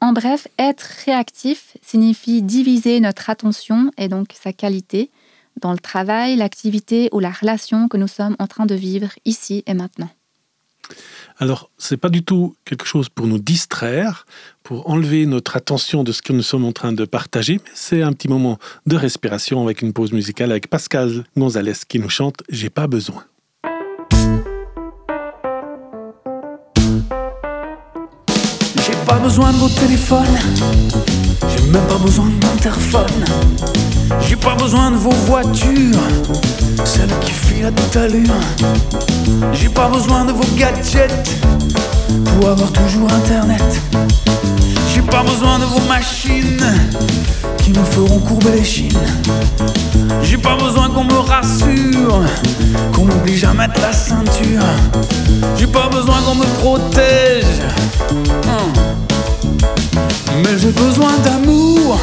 En 0.00 0.12
bref, 0.12 0.46
être 0.58 0.86
réactif 1.06 1.76
signifie 1.82 2.42
diviser 2.42 3.00
notre 3.00 3.30
attention 3.30 3.90
et 3.98 4.08
donc 4.08 4.28
sa 4.40 4.52
qualité 4.52 5.10
dans 5.60 5.72
le 5.72 5.78
travail, 5.78 6.36
l'activité 6.36 7.08
ou 7.12 7.18
la 7.18 7.30
relation 7.30 7.88
que 7.88 7.96
nous 7.96 8.06
sommes 8.06 8.36
en 8.38 8.46
train 8.46 8.66
de 8.66 8.76
vivre 8.76 9.10
ici 9.24 9.64
et 9.66 9.74
maintenant. 9.74 10.10
Alors, 11.38 11.70
ce 11.78 11.94
n'est 11.94 11.98
pas 11.98 12.08
du 12.08 12.24
tout 12.24 12.56
quelque 12.64 12.86
chose 12.86 13.08
pour 13.08 13.26
nous 13.26 13.38
distraire, 13.38 14.26
pour 14.62 14.88
enlever 14.88 15.26
notre 15.26 15.56
attention 15.56 16.02
de 16.02 16.12
ce 16.12 16.22
que 16.22 16.32
nous 16.32 16.42
sommes 16.42 16.64
en 16.64 16.72
train 16.72 16.92
de 16.92 17.04
partager, 17.04 17.60
mais 17.64 17.70
c'est 17.74 18.02
un 18.02 18.12
petit 18.12 18.28
moment 18.28 18.58
de 18.86 18.96
respiration 18.96 19.62
avec 19.62 19.82
une 19.82 19.92
pause 19.92 20.12
musicale 20.12 20.50
avec 20.50 20.68
Pascal 20.68 21.24
Gonzalez 21.36 21.74
qui 21.88 21.98
nous 21.98 22.08
chante 22.08 22.42
J'ai 22.48 22.70
pas 22.70 22.86
besoin. 22.86 23.24
Besoin 29.28 29.52
de 29.52 29.58
vos 29.58 29.68
téléphones, 29.68 30.38
j'ai 31.50 31.70
même 31.70 31.86
pas 31.86 31.98
besoin 31.98 32.30
d'interphone. 32.40 33.24
J'ai 34.26 34.36
pas 34.36 34.54
besoin 34.54 34.90
de 34.90 34.96
vos 34.96 35.12
voitures, 35.26 36.00
celles 36.82 37.12
qui 37.20 37.32
filent 37.32 37.66
à 37.66 37.70
toute 37.70 37.94
allure. 37.94 38.40
J'ai 39.52 39.68
pas 39.68 39.88
besoin 39.88 40.24
de 40.24 40.32
vos 40.32 40.46
gadgets 40.56 41.36
pour 42.24 42.48
avoir 42.48 42.72
toujours 42.72 43.12
internet. 43.12 43.62
J'ai 44.94 45.02
pas 45.02 45.22
besoin 45.22 45.58
de 45.58 45.66
vos 45.66 45.86
machines 45.86 46.64
qui 47.58 47.70
me 47.72 47.84
feront 47.84 48.20
courber 48.20 48.52
les 48.56 48.64
chines. 48.64 49.06
J'ai 50.22 50.38
pas 50.38 50.56
besoin 50.56 50.88
qu'on 50.88 51.04
me 51.04 51.18
rassure, 51.18 52.22
qu'on 52.94 53.04
m'oblige 53.04 53.44
à 53.44 53.52
mettre 53.52 53.78
la 53.82 53.92
ceinture. 53.92 54.64
J'ai 55.58 55.66
pas 55.66 55.90
besoin 55.90 56.16
qu'on 56.22 56.36
me 56.36 56.46
protège. 56.60 57.60
Hmm. 58.46 58.98
Mais 60.42 60.56
j'ai 60.56 60.70
besoin 60.70 61.12
d'amour, 61.24 61.98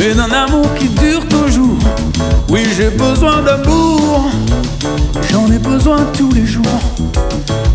et 0.00 0.14
d'un 0.14 0.30
amour 0.30 0.66
qui 0.78 0.88
dure 0.88 1.26
toujours. 1.28 1.78
Oui, 2.48 2.60
j'ai 2.76 2.90
besoin 2.90 3.42
d'amour, 3.42 4.30
j'en 5.30 5.50
ai 5.50 5.58
besoin 5.58 5.98
tous 6.16 6.30
les 6.32 6.46
jours. 6.46 6.80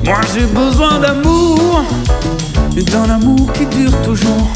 Moi 0.05 0.20
j'ai 0.34 0.46
besoin 0.46 1.00
d'amour, 1.00 1.84
et 2.77 2.84
d'un 2.84 3.10
amour 3.10 3.51
qui 3.53 3.65
dure 3.65 3.96
toujours. 4.03 4.48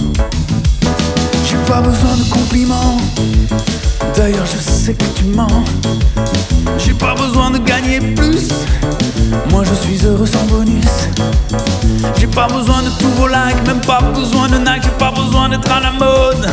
J'ai 1.46 1.58
pas 1.68 1.82
besoin 1.82 2.16
de 2.18 2.30
compliments, 2.30 2.98
d'ailleurs 4.16 4.46
je 4.46 4.72
sais 4.72 4.94
que 4.94 5.06
tu 5.16 5.26
mens. 5.26 5.64
J'ai 6.78 6.94
pas 6.94 7.16
besoin 7.16 7.52
de 7.52 7.58
gagner 7.58 8.00
plus, 8.00 8.50
moi 9.52 9.64
je 9.64 9.74
suis 9.74 10.06
heureux 10.06 10.26
sans 10.26 10.46
bonus. 10.46 10.86
J'ai 12.20 12.28
pas 12.28 12.48
besoin 12.48 12.75
pas 13.86 14.02
besoin 14.02 14.48
de 14.48 14.58
Nike, 14.58 14.84
j'ai 14.84 14.90
pas 14.98 15.12
besoin 15.12 15.50
d'être 15.50 15.72
à 15.72 15.80
la 15.80 15.92
mode. 15.92 16.50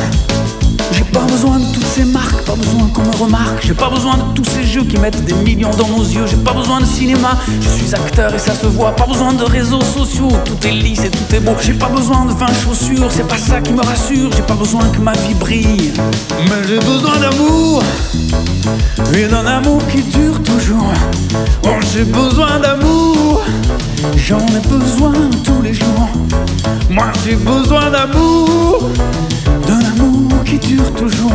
J'ai 0.93 1.05
pas 1.05 1.21
besoin 1.21 1.59
de 1.59 1.65
toutes 1.73 1.87
ces 1.87 2.05
marques, 2.05 2.45
pas 2.45 2.55
besoin 2.55 2.89
qu'on 2.89 3.03
me 3.03 3.17
remarque. 3.17 3.65
J'ai 3.65 3.75
pas 3.75 3.89
besoin 3.89 4.17
de 4.17 4.23
tous 4.35 4.45
ces 4.45 4.65
jeux 4.65 4.85
qui 4.85 4.99
mettent 4.99 5.25
des 5.25 5.35
millions 5.35 5.71
dans 5.71 5.89
nos 5.89 6.05
yeux. 6.05 6.27
J'ai 6.27 6.37
pas 6.37 6.53
besoin 6.53 6.81
de 6.81 6.85
cinéma, 6.85 7.39
je 7.61 7.69
suis 7.69 7.95
acteur 7.95 8.35
et 8.35 8.39
ça 8.39 8.55
se 8.55 8.67
voit. 8.67 8.95
Pas 8.95 9.07
besoin 9.07 9.33
de 9.33 9.45
réseaux 9.45 9.81
sociaux, 9.81 10.29
tout 10.45 10.67
est 10.67 10.73
lisse 10.73 11.05
et 11.05 11.11
tout 11.11 11.35
est 11.35 11.41
beau. 11.41 11.53
J'ai 11.61 11.75
pas 11.75 11.89
besoin 11.89 12.27
de 12.27 12.33
20 12.33 12.47
chaussures, 12.65 13.11
c'est 13.11 13.27
pas 13.27 13.39
ça 13.39 13.61
qui 13.61 13.73
me 13.73 13.83
rassure. 13.83 14.31
J'ai 14.37 14.43
pas 14.43 14.55
besoin 14.55 14.83
que 14.91 14.99
ma 14.99 15.13
vie 15.13 15.35
brille, 15.35 15.93
mais 16.39 16.69
j'ai 16.69 16.79
besoin 16.79 17.17
d'amour. 17.19 17.83
Et 19.15 19.27
d'un 19.27 19.47
amour 19.47 19.81
qui 19.89 20.03
dure 20.03 20.43
toujours. 20.43 20.93
Oh, 21.65 21.69
j'ai 21.93 22.05
besoin 22.05 22.59
d'amour, 22.61 23.43
j'en 24.17 24.39
ai 24.39 24.61
besoin 24.69 25.13
tous 25.45 25.63
les 25.63 25.75
jours. 25.75 26.09
Moi 26.91 27.07
j'ai 27.25 27.37
besoin 27.37 27.91
d'amour, 27.91 28.91
d'un 29.67 29.81
amour 29.81 30.45
qui 30.45 30.59
dure 30.59 30.93
toujours. 30.95 31.33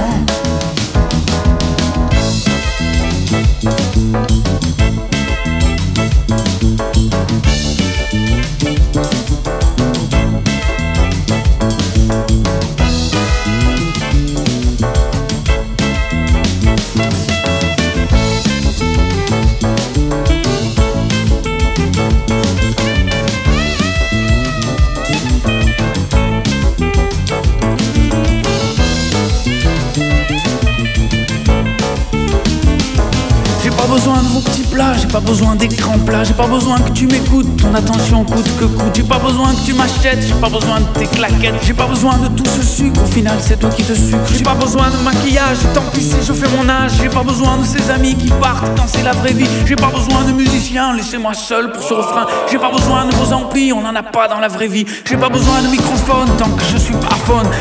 J'ai 36.24 36.33
pas 36.33 36.47
besoin 36.47 36.77
que 36.79 36.91
tu 36.91 37.07
m'écoutes, 37.07 37.57
ton 37.57 37.74
attention 37.74 38.24
coûte 38.24 38.50
que 38.59 38.65
coûte, 38.65 38.95
j'ai 38.95 39.03
pas 39.03 39.19
besoin 39.19 39.53
que 39.53 39.65
tu 39.65 39.74
m'achètes, 39.74 40.21
j'ai 40.27 40.33
pas 40.33 40.50
besoin 40.50 40.79
de 40.79 41.00
tes 41.00 41.05
claquettes, 41.05 41.55
j'ai 41.63 41.74
pas 41.74 41.88
besoin 41.88 42.17
de 42.17 42.27
tout 42.29 42.45
ce 42.45 42.63
sucre, 42.63 43.01
au 43.03 43.05
final 43.07 43.38
c'est 43.39 43.59
toi 43.59 43.69
qui 43.69 43.83
te 43.83 43.93
sucre, 43.93 44.19
j'ai 44.36 44.43
pas 44.43 44.55
besoin 44.55 44.89
de 44.89 44.97
maquillage, 45.03 45.57
tant 45.74 45.83
pis 45.93 46.01
si 46.01 46.15
je 46.25 46.33
fais 46.33 46.47
mon 46.57 46.67
âge, 46.69 46.91
j'ai 47.01 47.09
pas 47.09 47.24
besoin 47.24 47.57
de 47.57 47.65
ces 47.65 47.89
amis 47.91 48.15
qui 48.15 48.29
partent 48.29 48.67
quand 48.77 48.88
c'est 48.88 49.03
la 49.03 49.13
vraie 49.13 49.33
vie, 49.33 49.47
j'ai 49.65 49.75
pas 49.75 49.91
besoin 49.93 50.24
de 50.24 50.31
musiciens, 50.31 50.93
laissez-moi 50.93 51.33
seul 51.33 51.71
pour 51.71 51.83
ce 51.83 51.93
refrain, 51.93 52.25
j'ai 52.51 52.57
pas 52.57 52.71
besoin 52.71 53.05
de 53.05 53.13
vos 53.15 53.33
amplis, 53.33 53.71
on 53.74 53.86
en 53.86 53.95
a 53.95 54.03
pas 54.03 54.27
dans 54.27 54.39
la 54.39 54.47
vraie 54.47 54.67
vie, 54.67 54.86
j'ai 55.05 55.17
pas 55.17 55.29
besoin 55.29 55.62
de 55.62 55.67
microphone 55.67 56.27
tant 56.38 56.50
que 56.50 56.63
je 56.71 56.77
suis 56.77 56.93
pas 56.93 57.17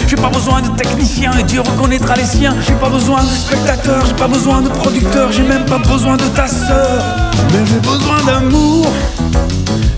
j'ai 0.07 0.17
pas 0.17 0.29
besoin 0.29 0.63
de 0.63 0.69
techniciens 0.77 1.33
et 1.39 1.43
Dieu 1.43 1.61
reconnaîtra 1.61 2.15
les 2.15 2.25
siens, 2.25 2.55
j'ai 2.67 2.75
pas 2.75 2.89
besoin 2.89 3.23
de 3.23 3.29
spectateurs, 3.29 4.05
j'ai 4.07 4.15
pas 4.15 4.29
besoin 4.29 4.63
de 4.63 4.69
producteurs, 4.69 5.33
j'ai 5.33 5.43
même 5.43 5.65
pas 5.65 5.79
besoin 5.79 6.17
de 6.17 6.25
ta 6.25 6.47
sœur. 6.47 7.03
Mais 7.53 7.67
j'ai 7.67 7.81
besoin 7.81 8.17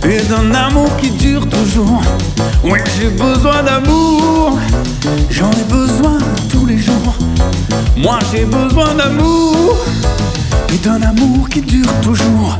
et 0.04 0.22
d'un 0.28 0.54
amour 0.54 0.96
qui 0.96 1.10
dure 1.10 1.46
toujours. 1.48 2.02
Oui, 2.64 2.78
j'ai 2.98 3.10
besoin 3.10 3.62
d'amour, 3.62 4.58
j'en 5.30 5.50
ai 5.50 5.64
besoin 5.64 6.18
tous 6.50 6.66
les 6.66 6.78
jours. 6.78 7.14
Moi 7.96 8.18
j'ai 8.30 8.44
besoin 8.44 8.94
d'amour 8.94 9.76
et 10.72 10.78
d'un 10.78 11.02
amour 11.02 11.48
qui 11.48 11.60
dure 11.60 11.92
toujours. 12.02 12.58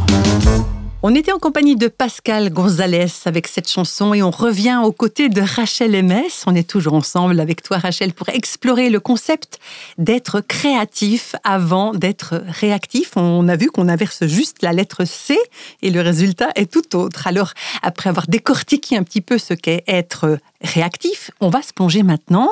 On 1.01 1.15
était 1.15 1.31
en 1.31 1.39
compagnie 1.39 1.77
de 1.77 1.87
Pascal 1.87 2.51
Gonzalez 2.51 3.07
avec 3.25 3.47
cette 3.47 3.69
chanson 3.69 4.15
et 4.15 4.23
on 4.25 4.33
revient 4.33 4.81
aux 4.83 4.91
côtés 4.91 5.29
de 5.29 5.41
Rachel 5.41 5.93
MS. 6.03 6.43
On 6.47 6.57
est 6.57 6.69
toujours 6.69 6.95
ensemble 6.95 7.39
avec 7.39 7.63
toi 7.63 7.79
Rachel 7.79 8.13
pour 8.13 8.29
explorer 8.31 8.91
le 8.91 8.99
concept 8.99 9.61
d'être 9.99 10.41
créatif 10.41 11.37
avant 11.45 11.93
d'être 11.93 12.43
réactif. 12.49 13.13
On 13.15 13.47
a 13.47 13.55
vu 13.55 13.71
qu'on 13.71 13.89
inverse 13.89 14.27
juste 14.27 14.61
la 14.61 14.73
lettre 14.73 15.05
C 15.05 15.39
et 15.83 15.91
le 15.91 16.01
résultat 16.01 16.49
est 16.57 16.69
tout 16.69 16.97
autre. 16.97 17.29
Alors 17.29 17.53
après 17.83 18.11
avoir 18.11 18.27
décortiqué 18.27 18.97
un 18.97 19.05
petit 19.05 19.21
peu 19.21 19.39
ce 19.39 19.55
qu'est 19.55 19.85
être 19.87 20.41
réactif, 20.63 21.31
on 21.41 21.49
va 21.49 21.63
se 21.63 21.73
plonger 21.73 22.03
maintenant 22.03 22.51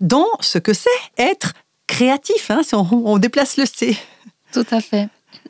dans 0.00 0.28
ce 0.38 0.58
que 0.58 0.74
c'est 0.74 0.88
être 1.18 1.54
créatif, 1.88 2.52
hein, 2.52 2.60
si 2.62 2.76
on, 2.76 2.86
on 2.92 3.18
déplace 3.18 3.56
le 3.56 3.66
C. 3.66 3.98
Tout 4.52 4.66
à 4.70 4.80
fait. 4.80 5.08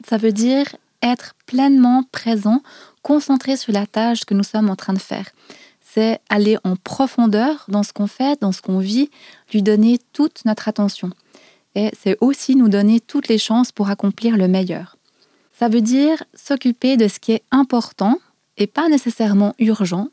Ça 0.08 0.16
veut 0.16 0.32
dire 0.32 0.64
être 1.02 1.34
pleinement 1.46 2.04
présent, 2.12 2.62
concentré 3.02 3.56
sur 3.56 3.72
la 3.72 3.86
tâche 3.86 4.24
que 4.24 4.34
nous 4.34 4.42
sommes 4.42 4.70
en 4.70 4.76
train 4.76 4.92
de 4.92 4.98
faire. 4.98 5.30
C'est 5.80 6.20
aller 6.28 6.56
en 6.62 6.76
profondeur 6.76 7.64
dans 7.68 7.82
ce 7.82 7.92
qu'on 7.92 8.06
fait, 8.06 8.40
dans 8.40 8.52
ce 8.52 8.62
qu'on 8.62 8.78
vit, 8.78 9.10
lui 9.52 9.62
donner 9.62 9.98
toute 10.12 10.44
notre 10.44 10.68
attention. 10.68 11.10
Et 11.74 11.90
c'est 12.00 12.16
aussi 12.20 12.54
nous 12.56 12.68
donner 12.68 13.00
toutes 13.00 13.28
les 13.28 13.38
chances 13.38 13.72
pour 13.72 13.90
accomplir 13.90 14.36
le 14.36 14.48
meilleur. 14.48 14.96
Ça 15.52 15.68
veut 15.68 15.80
dire 15.80 16.22
s'occuper 16.34 16.96
de 16.96 17.08
ce 17.08 17.18
qui 17.18 17.32
est 17.32 17.42
important 17.50 18.18
et 18.56 18.66
pas 18.66 18.88
nécessairement 18.88 19.54
urgent, 19.58 20.08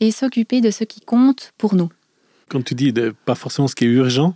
et 0.00 0.10
s'occuper 0.10 0.60
de 0.60 0.70
ce 0.70 0.84
qui 0.84 1.00
compte 1.00 1.52
pour 1.58 1.74
nous. 1.74 1.90
Quand 2.48 2.62
tu 2.62 2.74
dis 2.74 2.92
de, 2.92 3.14
pas 3.24 3.34
forcément 3.34 3.68
ce 3.68 3.74
qui 3.74 3.84
est 3.84 3.88
urgent, 3.88 4.34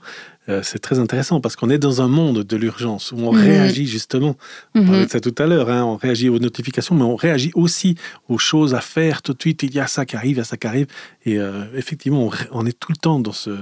euh, 0.48 0.60
c'est 0.64 0.80
très 0.80 0.98
intéressant 0.98 1.40
parce 1.40 1.54
qu'on 1.54 1.70
est 1.70 1.78
dans 1.78 2.02
un 2.02 2.08
monde 2.08 2.42
de 2.42 2.56
l'urgence 2.56 3.12
où 3.12 3.18
on 3.18 3.32
mhm. 3.32 3.40
réagit 3.40 3.86
justement. 3.86 4.36
On 4.74 4.80
mhm. 4.80 4.86
parlait 4.86 5.06
de 5.06 5.10
ça 5.10 5.20
tout 5.20 5.34
à 5.38 5.46
l'heure, 5.46 5.70
hein, 5.70 5.84
on 5.84 5.96
réagit 5.96 6.28
aux 6.28 6.40
notifications, 6.40 6.96
mais 6.96 7.04
on 7.04 7.14
réagit 7.14 7.52
aussi 7.54 7.96
aux 8.28 8.38
choses 8.38 8.74
à 8.74 8.80
faire 8.80 9.22
tout 9.22 9.34
de 9.34 9.40
suite. 9.40 9.62
Il 9.62 9.72
y 9.72 9.78
a 9.78 9.86
ça 9.86 10.04
qui 10.04 10.16
arrive, 10.16 10.32
il 10.32 10.38
y 10.38 10.40
a 10.40 10.44
ça 10.44 10.56
qui 10.56 10.66
arrive. 10.66 10.88
Et 11.24 11.38
euh, 11.38 11.64
effectivement, 11.76 12.28
on, 12.50 12.66
est 12.66 12.76
tout 12.76 12.90
le 12.90 12.96
temps 12.96 13.20
dans 13.20 13.32
ce, 13.32 13.56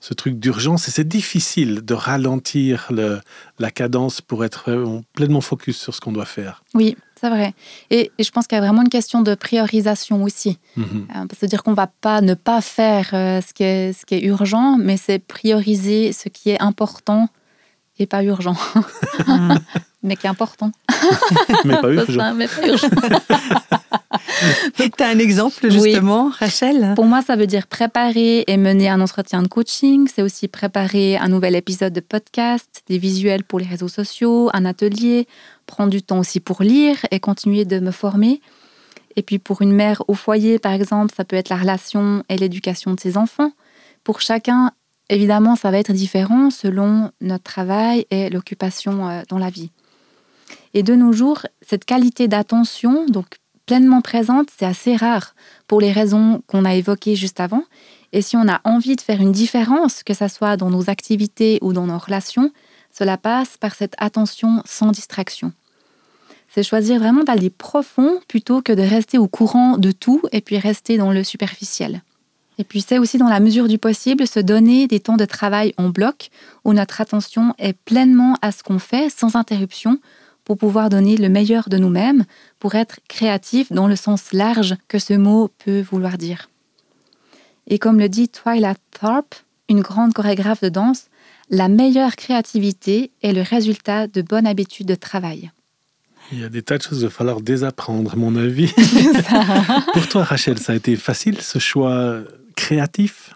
ce 0.00 0.14
truc 0.14 0.38
d'urgence 0.38 0.88
et 0.88 0.90
c'est 0.90 1.06
difficile 1.06 1.84
de 1.84 1.92
ralentir 1.92 2.86
le, 2.90 3.20
la 3.58 3.70
cadence 3.70 4.22
pour 4.22 4.42
être 4.42 4.70
euh, 4.70 5.00
pleinement 5.12 5.42
focus 5.42 5.78
sur 5.78 5.94
ce 5.94 6.00
qu'on 6.00 6.12
doit 6.12 6.24
faire. 6.24 6.64
Oui, 6.72 6.96
c'est 7.20 7.28
vrai. 7.28 7.52
Et, 7.90 8.10
je 8.18 8.30
pense 8.30 8.46
qu'il 8.46 8.56
y 8.56 8.58
a 8.58 8.64
vraiment 8.64 8.82
une 8.82 8.88
question 8.88 9.20
de 9.20 9.34
priorisation 9.34 10.24
aussi. 10.24 10.58
Mhm. 10.76 11.06
C'est-à-dire 11.30 11.62
qu'on 11.62 11.72
ne 11.72 11.76
va 11.76 11.88
pas 11.88 12.22
ne 12.22 12.34
pas 12.34 12.62
faire 12.62 13.10
ce, 13.10 13.52
qui 13.52 13.62
est, 13.64 13.92
ce 13.92 14.06
qui 14.06 14.14
est 14.14 14.22
urgent, 14.24 14.78
mais 14.78 14.96
c'est 14.96 15.18
prioriser 15.18 16.12
ce 16.22 16.28
qui 16.28 16.50
est 16.50 16.62
important 16.62 17.28
et 17.98 18.06
pas 18.06 18.22
urgent. 18.22 18.56
mais 20.02 20.16
qui 20.16 20.26
est 20.26 20.30
important. 20.30 20.72
mais 21.64 21.80
pas 21.80 21.90
urgent. 21.90 22.34
mais 22.34 22.48
pas 22.48 22.66
urgent. 22.66 22.88
tu 24.78 25.02
as 25.02 25.08
un 25.08 25.18
exemple 25.18 25.70
justement, 25.70 26.30
Rachel? 26.30 26.94
Pour 26.94 27.04
moi, 27.04 27.22
ça 27.22 27.36
veut 27.36 27.46
dire 27.46 27.66
préparer 27.66 28.44
et 28.46 28.56
mener 28.56 28.88
un 28.88 29.00
entretien 29.00 29.42
de 29.42 29.48
coaching. 29.48 30.08
C'est 30.12 30.22
aussi 30.22 30.48
préparer 30.48 31.16
un 31.16 31.28
nouvel 31.28 31.54
épisode 31.54 31.92
de 31.92 32.00
podcast, 32.00 32.82
des 32.88 32.98
visuels 32.98 33.44
pour 33.44 33.58
les 33.58 33.66
réseaux 33.66 33.88
sociaux, 33.88 34.50
un 34.54 34.64
atelier, 34.64 35.26
prendre 35.66 35.90
du 35.90 36.02
temps 36.02 36.18
aussi 36.18 36.40
pour 36.40 36.62
lire 36.62 36.96
et 37.10 37.20
continuer 37.20 37.64
de 37.64 37.78
me 37.78 37.90
former. 37.90 38.40
Et 39.16 39.22
puis 39.22 39.38
pour 39.38 39.60
une 39.60 39.72
mère 39.72 40.02
au 40.08 40.14
foyer, 40.14 40.58
par 40.58 40.72
exemple, 40.72 41.12
ça 41.14 41.24
peut 41.24 41.36
être 41.36 41.50
la 41.50 41.56
relation 41.56 42.24
et 42.28 42.36
l'éducation 42.36 42.94
de 42.94 43.00
ses 43.00 43.18
enfants. 43.18 43.52
Pour 44.04 44.20
chacun, 44.20 44.72
évidemment, 45.08 45.56
ça 45.56 45.70
va 45.70 45.78
être 45.78 45.92
différent 45.92 46.50
selon 46.50 47.10
notre 47.20 47.44
travail 47.44 48.06
et 48.10 48.30
l'occupation 48.30 49.08
euh, 49.08 49.22
dans 49.28 49.38
la 49.38 49.50
vie. 49.50 49.70
Et 50.74 50.82
de 50.82 50.94
nos 50.94 51.12
jours, 51.12 51.46
cette 51.60 51.84
qualité 51.84 52.28
d'attention, 52.28 53.06
donc 53.06 53.26
pleinement 53.66 54.00
présente, 54.00 54.48
c'est 54.56 54.66
assez 54.66 54.96
rare 54.96 55.34
pour 55.66 55.80
les 55.80 55.92
raisons 55.92 56.42
qu'on 56.46 56.64
a 56.64 56.74
évoquées 56.74 57.16
juste 57.16 57.40
avant. 57.40 57.64
Et 58.12 58.22
si 58.22 58.36
on 58.36 58.48
a 58.48 58.60
envie 58.64 58.96
de 58.96 59.00
faire 59.00 59.20
une 59.20 59.32
différence, 59.32 60.02
que 60.02 60.14
ce 60.14 60.28
soit 60.28 60.56
dans 60.56 60.70
nos 60.70 60.90
activités 60.90 61.58
ou 61.62 61.72
dans 61.72 61.86
nos 61.86 61.98
relations, 61.98 62.50
cela 62.92 63.16
passe 63.16 63.56
par 63.56 63.74
cette 63.74 63.94
attention 63.98 64.62
sans 64.66 64.90
distraction. 64.90 65.52
C'est 66.54 66.62
choisir 66.62 66.98
vraiment 66.98 67.24
d'aller 67.24 67.48
profond 67.48 68.20
plutôt 68.28 68.60
que 68.60 68.74
de 68.74 68.82
rester 68.82 69.16
au 69.16 69.26
courant 69.26 69.78
de 69.78 69.90
tout 69.90 70.20
et 70.32 70.42
puis 70.42 70.58
rester 70.58 70.98
dans 70.98 71.10
le 71.10 71.24
superficiel. 71.24 72.02
Et 72.58 72.64
puis 72.64 72.80
c'est 72.80 72.98
aussi 72.98 73.18
dans 73.18 73.28
la 73.28 73.40
mesure 73.40 73.68
du 73.68 73.78
possible 73.78 74.26
se 74.26 74.40
donner 74.40 74.86
des 74.86 75.00
temps 75.00 75.16
de 75.16 75.24
travail 75.24 75.72
en 75.78 75.88
bloc 75.88 76.30
où 76.64 76.72
notre 76.72 77.00
attention 77.00 77.54
est 77.58 77.72
pleinement 77.72 78.36
à 78.42 78.52
ce 78.52 78.62
qu'on 78.62 78.78
fait 78.78 79.10
sans 79.10 79.36
interruption 79.36 79.98
pour 80.44 80.58
pouvoir 80.58 80.90
donner 80.90 81.16
le 81.16 81.28
meilleur 81.28 81.68
de 81.68 81.78
nous-mêmes, 81.78 82.24
pour 82.58 82.74
être 82.74 82.98
créatif 83.08 83.72
dans 83.72 83.86
le 83.86 83.96
sens 83.96 84.32
large 84.32 84.76
que 84.88 84.98
ce 84.98 85.14
mot 85.14 85.48
peut 85.64 85.80
vouloir 85.80 86.18
dire. 86.18 86.50
Et 87.68 87.78
comme 87.78 87.98
le 87.98 88.08
dit 88.08 88.28
Twyla 88.28 88.74
Thorpe, 88.90 89.34
une 89.68 89.80
grande 89.80 90.12
chorégraphe 90.12 90.62
de 90.62 90.68
danse, 90.68 91.06
la 91.48 91.68
meilleure 91.68 92.16
créativité 92.16 93.12
est 93.22 93.32
le 93.32 93.42
résultat 93.42 94.08
de 94.08 94.22
bonnes 94.22 94.46
habitudes 94.46 94.88
de 94.88 94.94
travail. 94.94 95.50
Il 96.32 96.40
y 96.40 96.44
a 96.44 96.48
des 96.48 96.62
tas 96.62 96.78
de 96.78 96.82
choses 96.82 96.98
qu'il 96.98 97.08
va 97.08 97.12
falloir 97.12 97.40
désapprendre, 97.40 98.14
à 98.14 98.16
mon 98.16 98.36
avis. 98.36 98.72
Pour 99.92 100.08
toi, 100.08 100.24
Rachel, 100.24 100.58
ça 100.58 100.72
a 100.72 100.76
été 100.76 100.96
facile 100.96 101.40
ce 101.40 101.58
choix 101.58 102.22
créatif? 102.54 103.34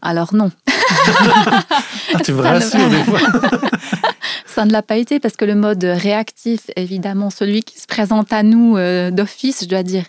Alors 0.00 0.34
non. 0.34 0.50
ah, 1.08 2.20
tu 2.24 2.32
me 2.32 2.40
rassures 2.40 2.88
des 2.88 3.02
fois. 3.04 3.20
ça 4.46 4.64
ne 4.64 4.72
l'a 4.72 4.82
pas 4.82 4.96
été 4.96 5.20
parce 5.20 5.36
que 5.36 5.44
le 5.44 5.54
mode 5.54 5.84
réactif 5.84 6.70
évidemment 6.76 7.30
celui 7.30 7.62
qui 7.62 7.78
se 7.78 7.86
présente 7.86 8.32
à 8.32 8.42
nous 8.42 8.76
euh, 8.76 9.10
d'office, 9.10 9.62
je 9.62 9.68
dois 9.68 9.82
dire. 9.82 10.04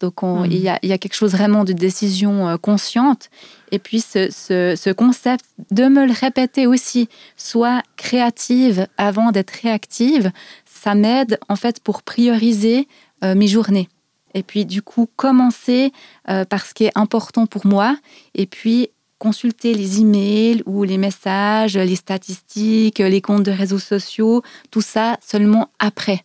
Donc 0.00 0.22
hmm. 0.22 0.46
il, 0.50 0.60
y 0.60 0.68
a, 0.68 0.78
quelque 0.98 1.14
chose 1.14 1.32
vraiment 1.32 1.64
de 1.64 1.72
décision 1.72 2.48
euh, 2.48 2.56
consciente. 2.56 3.30
Et 3.70 3.78
puis 3.78 4.00
ce, 4.00 4.92
concept 4.92 5.44
de 5.70 5.84
me 5.88 6.06
le 6.06 6.12
répéter 6.12 6.66
aussi, 6.66 7.08
soit 7.36 7.82
créative 7.96 8.86
avant 8.96 9.30
d'être 9.30 9.52
réactive, 9.62 10.30
ça 10.64 10.94
m'aide 10.94 11.38
en 11.48 11.56
fait 11.56 11.80
pour 11.80 12.02
prioriser 12.02 12.88
euh, 13.24 13.34
mes 13.34 13.48
journées. 13.48 13.88
Et 14.34 14.42
puis 14.42 14.64
du 14.64 14.82
coup 14.82 15.08
commencer 15.16 15.92
par 16.26 16.66
ce 16.66 16.74
qui 16.74 16.84
est 16.84 16.92
important 16.94 17.46
pour 17.46 17.66
moi 17.66 17.96
et 18.34 18.46
puis 18.46 18.90
consulter 19.18 19.74
les 19.74 20.00
emails 20.00 20.62
ou 20.66 20.82
les 20.84 20.98
messages, 20.98 21.76
les 21.76 21.96
statistiques, 21.96 22.98
les 22.98 23.20
comptes 23.20 23.44
de 23.44 23.50
réseaux 23.50 23.78
sociaux, 23.78 24.42
tout 24.70 24.82
ça 24.82 25.16
seulement 25.26 25.70
après. 25.78 26.24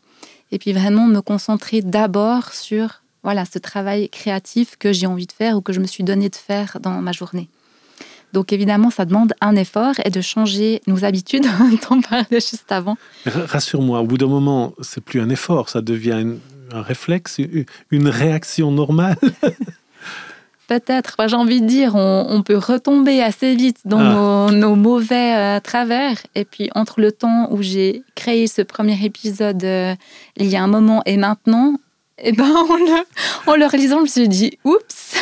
Et 0.51 0.57
puis 0.57 0.73
vraiment 0.73 1.07
me 1.07 1.21
concentrer 1.21 1.81
d'abord 1.81 2.53
sur 2.53 3.01
voilà 3.23 3.45
ce 3.45 3.59
travail 3.59 4.09
créatif 4.09 4.75
que 4.77 4.91
j'ai 4.91 5.05
envie 5.05 5.27
de 5.27 5.31
faire 5.31 5.55
ou 5.57 5.61
que 5.61 5.73
je 5.73 5.79
me 5.79 5.85
suis 5.85 6.03
donné 6.03 6.29
de 6.29 6.35
faire 6.35 6.79
dans 6.81 7.01
ma 7.01 7.11
journée. 7.11 7.47
Donc 8.33 8.53
évidemment, 8.53 8.91
ça 8.91 9.05
demande 9.05 9.33
un 9.41 9.55
effort 9.55 9.95
et 10.05 10.09
de 10.09 10.21
changer 10.21 10.81
nos 10.85 11.03
habitudes. 11.03 11.45
On 11.89 12.01
parlait 12.01 12.25
juste 12.31 12.71
avant. 12.71 12.97
Rassure-moi, 13.25 14.01
au 14.01 14.05
bout 14.05 14.17
d'un 14.17 14.27
moment, 14.27 14.73
c'est 14.81 15.03
plus 15.03 15.19
un 15.19 15.29
effort, 15.29 15.69
ça 15.69 15.81
devient 15.81 16.25
un 16.71 16.81
réflexe, 16.81 17.39
une 17.91 18.07
réaction 18.07 18.71
normale. 18.71 19.17
peut-être, 20.69 21.17
j'ai 21.27 21.35
envie 21.35 21.61
de 21.61 21.67
dire, 21.67 21.95
on, 21.95 22.41
peut 22.43 22.57
retomber 22.57 23.21
assez 23.21 23.55
vite 23.55 23.79
dans 23.85 24.47
ah. 24.47 24.51
nos, 24.51 24.75
mauvais 24.75 25.35
euh, 25.35 25.59
travers. 25.59 26.17
Et 26.35 26.45
puis, 26.45 26.69
entre 26.75 27.01
le 27.01 27.11
temps 27.11 27.47
où 27.51 27.61
j'ai 27.61 28.03
créé 28.15 28.47
ce 28.47 28.61
premier 28.61 29.03
épisode 29.03 29.63
euh, 29.63 29.95
il 30.37 30.47
y 30.47 30.55
a 30.55 30.63
un 30.63 30.67
moment 30.67 31.01
et 31.05 31.17
maintenant, 31.17 31.79
et 32.21 32.29
eh 32.29 32.31
ben, 32.33 32.53
en 33.47 33.55
le, 33.55 33.65
relisant, 33.65 33.97
je 33.97 34.01
me 34.03 34.07
suis 34.07 34.27
dit, 34.27 34.59
oups 34.63 35.15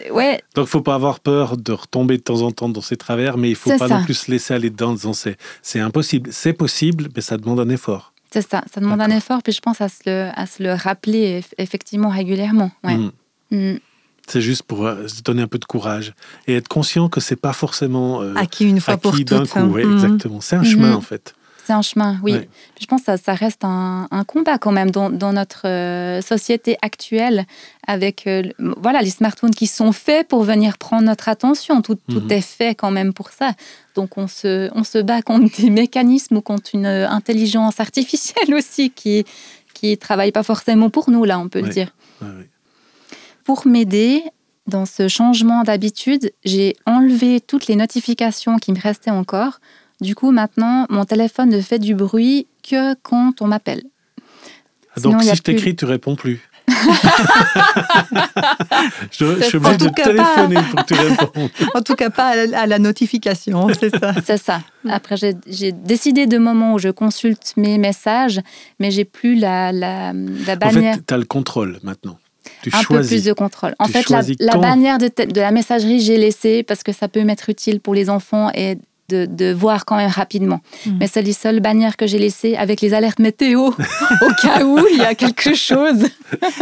ouais. 0.10 0.42
Donc, 0.54 0.66
il 0.66 0.70
faut 0.70 0.80
pas 0.80 0.94
avoir 0.94 1.20
peur 1.20 1.56
de 1.56 1.72
retomber 1.72 2.16
de 2.16 2.22
temps 2.22 2.40
en 2.42 2.50
temps 2.50 2.68
dans 2.68 2.80
ces 2.80 2.96
travers, 2.96 3.36
mais 3.36 3.50
il 3.50 3.56
faut 3.56 3.76
pas 3.76 3.88
non 3.88 4.02
plus 4.02 4.14
se 4.14 4.30
laisser 4.30 4.54
aller 4.54 4.70
dedans 4.70 4.90
en 4.90 4.94
disant 4.94 5.12
c'est 5.12 5.80
impossible. 5.80 6.30
C'est 6.32 6.54
possible, 6.54 7.08
mais 7.14 7.22
ça 7.22 7.36
demande 7.36 7.60
un 7.60 7.68
effort. 7.68 8.12
C'est 8.32 8.48
ça, 8.48 8.62
ça 8.72 8.80
demande 8.80 9.00
un 9.00 9.10
effort, 9.10 9.42
puis 9.42 9.52
je 9.52 9.60
pense 9.60 9.80
à 9.80 9.88
se 9.88 10.02
le, 10.06 10.30
à 10.34 10.46
se 10.46 10.62
le 10.62 10.72
rappeler 10.72 11.42
effectivement 11.58 12.10
régulièrement. 12.10 12.70
Ouais. 12.84 12.96
Mm. 12.96 13.10
Mm. 13.50 13.78
C'est 14.28 14.40
juste 14.40 14.62
pour 14.62 14.86
euh, 14.86 15.08
se 15.08 15.22
donner 15.22 15.42
un 15.42 15.48
peu 15.48 15.58
de 15.58 15.64
courage 15.64 16.14
et 16.46 16.54
être 16.54 16.68
conscient 16.68 17.08
que 17.08 17.20
c'est 17.20 17.34
pas 17.34 17.52
forcément 17.52 18.22
euh, 18.22 18.32
acquis 18.36 18.64
une 18.64 18.80
fois 18.80 18.96
pour 18.96 19.12
d'un 19.12 19.44
coup. 19.44 19.58
Hein. 19.58 19.66
Mhm. 19.66 19.92
Exactement. 19.94 20.40
C'est 20.40 20.54
un 20.54 20.62
chemin 20.62 20.94
en 20.94 21.00
fait. 21.00 21.34
C'est 21.70 21.76
un 21.76 21.82
chemin, 21.82 22.18
oui. 22.22 22.34
Je 22.80 22.86
pense 22.86 23.02
que 23.02 23.16
ça, 23.16 23.34
reste 23.34 23.64
un, 23.64 24.08
combat 24.26 24.58
quand 24.58 24.72
même 24.72 24.90
dans, 24.90 25.32
notre 25.32 25.66
euh, 25.66 26.20
société 26.20 26.76
actuelle 26.82 27.46
avec 27.86 28.28
voilà, 28.58 29.02
les 29.02 29.10
smartphones 29.10 29.54
qui 29.54 29.66
sont 29.66 29.92
faits 29.92 30.28
pour 30.28 30.42
venir 30.42 30.78
prendre 30.78 31.04
notre 31.04 31.28
attention. 31.28 31.82
Tout, 31.82 31.96
tout 32.08 32.20
mhm. 32.20 32.32
est 32.32 32.40
fait 32.40 32.74
quand 32.74 32.90
même 32.90 33.12
pour 33.12 33.30
ça. 33.30 33.52
Donc 33.94 34.18
on 34.18 34.28
se, 34.28 34.70
on 34.74 34.84
se 34.84 34.98
bat 34.98 35.22
contre 35.22 35.60
des 35.60 35.70
mécanismes 35.82 36.38
ou 36.38 36.40
contre 36.40 36.70
une 36.74 36.86
intelligence 36.86 37.80
artificielle 37.80 38.54
aussi 38.54 38.90
qui 38.90 39.24
qui 39.72 39.96
travaille 39.96 40.30
pas 40.30 40.42
forcément 40.42 40.90
pour 40.90 41.10
nous, 41.10 41.24
là, 41.24 41.38
on 41.38 41.48
peut 41.48 41.62
le 41.62 41.68
dire 41.68 41.92
pour 43.44 43.66
m'aider 43.66 44.22
dans 44.66 44.86
ce 44.86 45.08
changement 45.08 45.64
d'habitude, 45.64 46.32
j'ai 46.44 46.76
enlevé 46.86 47.40
toutes 47.40 47.66
les 47.66 47.74
notifications 47.74 48.58
qui 48.58 48.70
me 48.70 48.78
restaient 48.78 49.10
encore. 49.10 49.58
Du 50.00 50.14
coup, 50.14 50.30
maintenant, 50.30 50.86
mon 50.88 51.04
téléphone 51.04 51.50
ne 51.50 51.60
fait 51.60 51.78
du 51.78 51.94
bruit 51.94 52.46
que 52.68 52.94
quand 53.02 53.42
on 53.42 53.46
m'appelle. 53.46 53.82
Ah, 54.96 55.00
donc, 55.00 55.22
si 55.22 55.34
je 55.34 55.42
t'écris, 55.42 55.76
tu 55.76 55.84
réponds 55.84 56.16
plus. 56.16 56.40
je, 59.10 59.42
suis 59.42 59.56
obligée 59.56 59.76
de 59.76 59.88
téléphoner 59.88 60.62
pour 60.70 60.84
que 60.84 60.94
tu 60.94 61.00
répondes. 61.00 61.50
En 61.74 61.82
tout 61.82 61.96
cas, 61.96 62.10
pas 62.10 62.28
à 62.54 62.66
la, 62.66 62.78
notification, 62.78 63.68
c'est 63.80 63.90
ça. 63.96 64.14
C'est 64.24 64.38
ça. 64.38 64.62
Après, 64.88 65.16
j'ai 65.16 65.72
décidé 65.72 66.26
de 66.26 66.38
moment 66.38 66.74
où 66.74 66.78
je 66.78 66.90
consulte 66.90 67.54
mes 67.56 67.76
messages, 67.78 68.40
mais 68.78 68.92
j'ai 68.92 69.04
plus 69.04 69.34
la, 69.34 69.72
la, 69.72 70.12
la 70.46 70.56
bannière. 70.56 70.94
En 70.94 70.96
fait, 70.96 71.06
tu 71.06 71.14
as 71.14 71.18
le 71.18 71.24
contrôle 71.24 71.78
maintenant 71.82 72.18
un 72.72 72.84
peu 72.84 73.00
plus 73.02 73.24
de 73.24 73.32
contrôle. 73.32 73.74
En 73.78 73.86
fait, 73.86 74.08
la, 74.10 74.56
bannière 74.56 74.98
de, 74.98 75.08
de, 75.08 75.40
la 75.40 75.50
messagerie, 75.50 76.00
j'ai 76.00 76.16
laissé 76.16 76.62
parce 76.62 76.82
que 76.82 76.92
ça 76.92 77.08
peut 77.08 77.22
m'être 77.24 77.48
utile 77.48 77.80
pour 77.80 77.94
les 77.94 78.10
enfants 78.10 78.50
et 78.54 78.76
de, 79.10 79.26
de 79.26 79.52
voir 79.52 79.84
quand 79.84 79.96
même 79.96 80.10
rapidement. 80.10 80.60
Hmm. 80.86 80.98
Mais 81.00 81.06
c'est 81.06 81.22
les 81.22 81.32
seules 81.32 81.60
bannières 81.60 81.96
que 81.96 82.06
j'ai 82.06 82.18
laissées 82.18 82.56
avec 82.56 82.80
les 82.80 82.94
alertes 82.94 83.18
météo 83.18 83.68
au 84.22 84.32
cas 84.40 84.64
où 84.64 84.78
il 84.92 84.98
y 84.98 85.04
a 85.04 85.14
quelque 85.14 85.54
chose. 85.54 86.06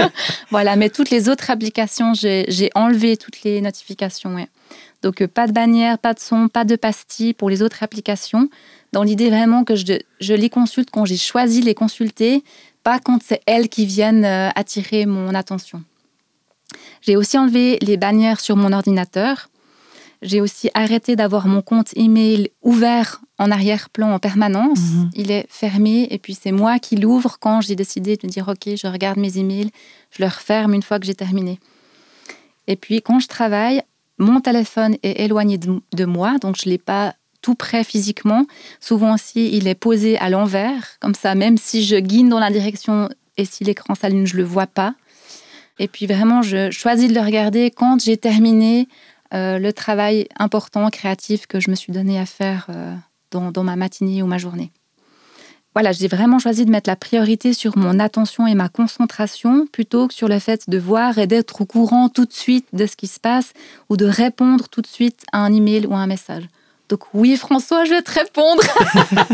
voilà, 0.51 0.77
mais 0.77 0.91
toutes 0.91 1.11
les 1.11 1.29
autres 1.29 1.51
applications, 1.51 2.13
j'ai 2.15 2.71
enlevé 2.75 3.17
toutes 3.17 3.43
les 3.43 3.61
notifications. 3.61 4.35
Donc, 5.03 5.23
euh, 5.23 5.29
pas 5.29 5.47
de 5.47 5.53
bannière, 5.53 5.99
pas 5.99 6.15
de 6.15 6.19
son, 6.19 6.49
pas 6.49 6.65
de 6.65 6.75
pastille 6.75 7.35
pour 7.35 7.51
les 7.51 7.63
autres 7.63 7.83
applications. 7.83 8.49
Dans 8.93 9.03
l'idée 9.03 9.29
vraiment 9.29 9.65
que 9.65 9.77
je, 9.77 9.85
je 10.21 10.35
les 10.35 10.49
consulte 10.49 10.91
quand 10.91 11.05
j'ai 11.05 11.19
choisi 11.19 11.61
de 11.61 11.67
les 11.67 11.75
consulter 11.75 12.43
pas 12.83 12.99
quand 12.99 13.19
c'est 13.23 13.43
elles 13.47 13.69
qui 13.69 13.85
viennent 13.85 14.25
euh, 14.25 14.49
attirer 14.55 15.05
mon 15.05 15.35
attention. 15.35 15.83
J'ai 17.03 17.17
aussi 17.17 17.37
enlevé 17.39 17.79
les 17.83 17.97
bannières 17.97 18.41
sur 18.41 18.57
mon 18.57 18.73
ordinateur. 18.73 19.49
J'ai 20.21 20.41
aussi 20.41 20.71
arrêté 20.75 21.15
d'avoir 21.15 21.47
mon 21.47 21.63
compte 21.63 21.97
email 21.97 22.51
ouvert 22.63 23.21
en 23.39 23.51
arrière-plan 23.51 24.13
en 24.13 24.19
permanence. 24.19 24.81
Mhm. 24.81 25.11
Il 25.15 25.31
est 25.31 25.47
fermé 25.49 26.09
et 26.11 26.19
puis 26.19 26.35
c'est 26.35 26.53
moi 26.53 26.79
qui 26.79 26.97
l'ouvre 26.97 27.39
quand 27.39 27.61
j'ai 27.61 27.77
décidé 27.77 28.17
de 28.17 28.27
dire 28.27 28.49
OK, 28.49 28.75
je 28.77 28.87
regarde 28.87 29.19
mes 29.19 29.39
emails, 29.39 29.71
je 30.11 30.23
le 30.23 30.29
referme 30.29 30.75
une 30.75 30.83
fois 30.83 30.99
que 30.99 31.07
j'ai 31.07 31.15
terminé. 31.15 31.61
Et 32.67 32.77
puis 32.77 33.01
quand 33.01 33.21
je 33.21 33.29
travaille, 33.29 33.83
mon 34.19 34.41
téléphone 34.41 34.97
est 35.03 35.21
éloigné 35.21 35.59
de, 35.59 36.05
moi, 36.05 36.39
donc 36.39 36.57
je 36.61 36.69
ne 36.69 36.73
l'ai 36.73 36.79
pas 36.79 37.15
tout 37.41 37.55
près 37.55 37.85
physiquement. 37.85 38.47
Souvent 38.81 39.15
aussi, 39.15 39.57
il 39.57 39.69
est 39.69 39.77
posé 39.77 40.19
à 40.19 40.29
l'envers, 40.29 40.99
comme 41.01 41.15
ça, 41.15 41.37
même 41.37 41.57
si 41.57 41.85
je 41.85 41.97
guine 41.97 42.29
dans 42.29 42.41
la 42.41 42.51
direction 42.51 43.09
et 43.37 43.45
si 43.45 43.63
l'écran 43.63 43.95
s'allume, 43.95 44.27
je 44.27 44.35
ne 44.35 44.39
le 44.39 44.45
vois 44.45 44.67
pas. 44.67 44.95
Et 45.79 45.87
puis 45.87 46.07
vraiment, 46.07 46.43
je 46.43 46.71
choisis 46.73 47.09
de 47.09 47.15
le 47.15 47.21
regarder 47.21 47.71
quand 47.71 48.03
j'ai 48.03 48.17
terminé 48.17 48.89
le 49.33 49.71
travail 49.73 50.27
important, 50.39 50.89
créatif 50.91 51.47
que 51.47 51.61
je 51.61 51.71
me 51.71 51.77
suis 51.77 51.93
donné 51.93 52.19
à 52.19 52.27
faire 52.27 52.67
euh, 52.71 52.95
dans, 53.31 53.51
dans, 53.51 53.65
ma 53.65 53.77
matinée 53.77 54.23
ou 54.23 54.27
ma 54.27 54.39
journée. 54.39 54.73
Voilà, 55.75 55.93
j'ai 55.93 56.09
vraiment 56.09 56.39
choisi 56.39 56.65
de 56.65 56.71
mettre 56.71 56.89
la 56.89 56.97
priorité 56.97 57.53
sur 57.53 57.77
mon 57.77 58.01
attention 58.01 58.47
et 58.47 58.55
ma 58.55 58.69
concentration 58.69 59.67
plutôt 59.67 60.09
que 60.09 60.15
sur 60.15 60.27
le 60.27 60.39
fait 60.39 60.69
de 60.69 60.79
voir 60.79 61.19
et 61.19 61.27
d'être 61.27 61.61
au 61.61 61.67
courant 61.67 62.09
tout 62.09 62.25
de 62.25 62.33
suite 62.33 62.67
de 62.73 62.87
ce 62.87 62.97
qui 62.97 63.07
se 63.07 63.21
passe 63.21 63.53
ou 63.89 63.97
de 63.97 64.07
répondre 64.07 64.69
tout 64.69 64.81
de 64.81 64.87
suite 64.87 65.25
à 65.33 65.39
un 65.39 65.53
email 65.53 65.87
ou 65.87 65.95
à 65.95 65.99
un 65.99 66.07
message. 66.07 66.45
Donc 66.89 67.01
oui, 67.13 67.37
François, 67.37 67.85
je 67.85 67.91
vais 67.91 68.03
te 68.03 68.11
répondre. 68.11 68.63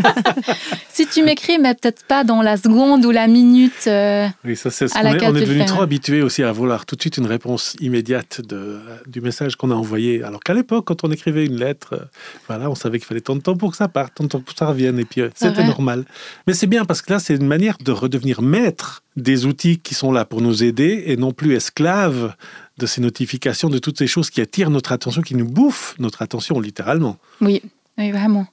si 0.89 1.07
tu 1.07 1.23
m'écris, 1.23 1.57
mais 1.57 1.73
peut-être 1.73 2.03
pas 2.05 2.25
dans 2.25 2.41
la 2.41 2.57
seconde 2.57 3.05
ou 3.05 3.11
la 3.11 3.27
minute. 3.27 3.87
Euh, 3.87 4.27
oui, 4.43 4.57
ça 4.57 4.69
c'est. 4.71 4.85
On, 4.95 5.05
est, 5.05 5.25
on 5.25 5.35
est 5.35 5.41
devenu 5.41 5.65
trop 5.65 5.81
habitué 5.81 6.21
aussi 6.21 6.43
à 6.43 6.51
vouloir 6.51 6.85
tout 6.85 6.95
de 6.97 7.01
suite 7.01 7.17
une 7.17 7.25
réponse 7.25 7.77
immédiate 7.79 8.41
de, 8.41 8.79
du 9.07 9.21
message 9.21 9.55
qu'on 9.55 9.71
a 9.71 9.75
envoyé. 9.75 10.21
Alors 10.23 10.41
qu'à 10.41 10.53
l'époque, 10.53 10.85
quand 10.85 11.05
on 11.05 11.11
écrivait 11.11 11.45
une 11.45 11.57
lettre, 11.57 11.93
euh, 11.93 12.05
voilà, 12.47 12.69
on 12.69 12.75
savait 12.75 12.99
qu'il 12.99 13.07
fallait 13.07 13.21
tant 13.21 13.35
de 13.35 13.41
temps 13.41 13.55
pour 13.55 13.71
que 13.71 13.77
ça 13.77 13.87
parte, 13.87 14.13
tant 14.15 14.25
de 14.25 14.29
temps 14.29 14.39
pour 14.39 14.53
que 14.53 14.59
ça 14.59 14.67
revienne, 14.67 14.99
et 14.99 15.05
puis 15.05 15.21
euh, 15.21 15.29
c'était 15.35 15.63
normal. 15.65 16.03
Mais 16.47 16.53
c'est 16.53 16.67
bien 16.67 16.83
parce 16.83 17.01
que 17.01 17.13
là, 17.13 17.19
c'est 17.19 17.35
une 17.35 17.47
manière 17.47 17.77
de 17.79 17.91
redevenir 17.93 18.41
maître 18.41 19.03
des 19.15 19.45
outils 19.45 19.79
qui 19.79 19.93
sont 19.93 20.11
là 20.11 20.25
pour 20.25 20.41
nous 20.41 20.63
aider 20.63 21.03
et 21.07 21.15
non 21.15 21.31
plus 21.31 21.55
esclaves 21.55 22.33
de 22.77 22.85
ces 22.85 23.01
notifications, 23.01 23.69
de 23.69 23.77
toutes 23.77 23.97
ces 23.97 24.07
choses 24.07 24.29
qui 24.29 24.41
attirent 24.41 24.69
notre 24.69 24.91
attention, 24.91 25.21
qui 25.21 25.35
nous 25.35 25.47
bouffent 25.47 25.95
notre 25.99 26.21
attention 26.21 26.59
littéralement. 26.59 27.17
Oui, 27.41 27.61
oui, 27.97 28.11
vraiment. 28.11 28.47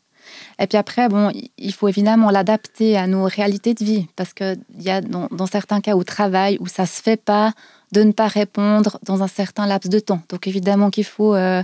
Et 0.58 0.66
puis 0.66 0.78
après, 0.78 1.08
bon, 1.08 1.30
il 1.58 1.72
faut 1.74 1.88
évidemment 1.88 2.30
l'adapter 2.30 2.96
à 2.96 3.06
nos 3.06 3.24
réalités 3.24 3.74
de 3.74 3.84
vie, 3.84 4.06
parce 4.16 4.32
qu'il 4.32 4.56
y 4.78 4.90
a 4.90 5.00
dans, 5.00 5.28
certains 5.46 5.80
cas 5.80 5.96
au 5.96 6.04
travail 6.04 6.56
où 6.60 6.66
ça 6.66 6.86
se 6.86 7.02
fait 7.02 7.16
pas 7.16 7.52
de 7.92 8.02
ne 8.02 8.12
pas 8.12 8.26
répondre 8.26 8.98
dans 9.04 9.22
un 9.22 9.26
certain 9.28 9.66
laps 9.66 9.90
de 9.90 9.98
temps. 9.98 10.22
Donc 10.30 10.46
évidemment 10.46 10.88
qu'il 10.88 11.04
faut, 11.04 11.34
euh, 11.34 11.62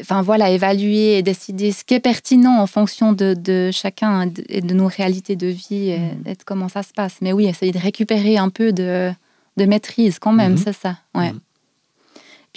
enfin 0.00 0.20
voilà, 0.20 0.50
évaluer 0.50 1.16
et 1.16 1.22
décider 1.22 1.72
ce 1.72 1.82
qui 1.82 1.94
est 1.94 2.00
pertinent 2.00 2.60
en 2.60 2.66
fonction 2.66 3.14
de, 3.14 3.70
chacun 3.72 4.30
et 4.50 4.60
de 4.60 4.74
nos 4.74 4.86
réalités 4.86 5.34
de 5.34 5.46
vie 5.46 5.90
et, 5.90 5.98
mmh. 5.98 6.22
de 6.24 6.44
comment 6.44 6.68
ça 6.68 6.82
se 6.82 6.92
passe. 6.92 7.16
Mais 7.22 7.32
oui, 7.32 7.46
essayer 7.46 7.72
de 7.72 7.78
récupérer 7.78 8.36
un 8.36 8.50
peu 8.50 8.72
de, 8.72 9.12
maîtrise 9.56 10.18
quand 10.18 10.32
même, 10.32 10.54
mmh. 10.54 10.58
c'est 10.58 10.74
ça. 10.74 10.98
Ouais. 11.14 11.32
Mmh. 11.32 11.40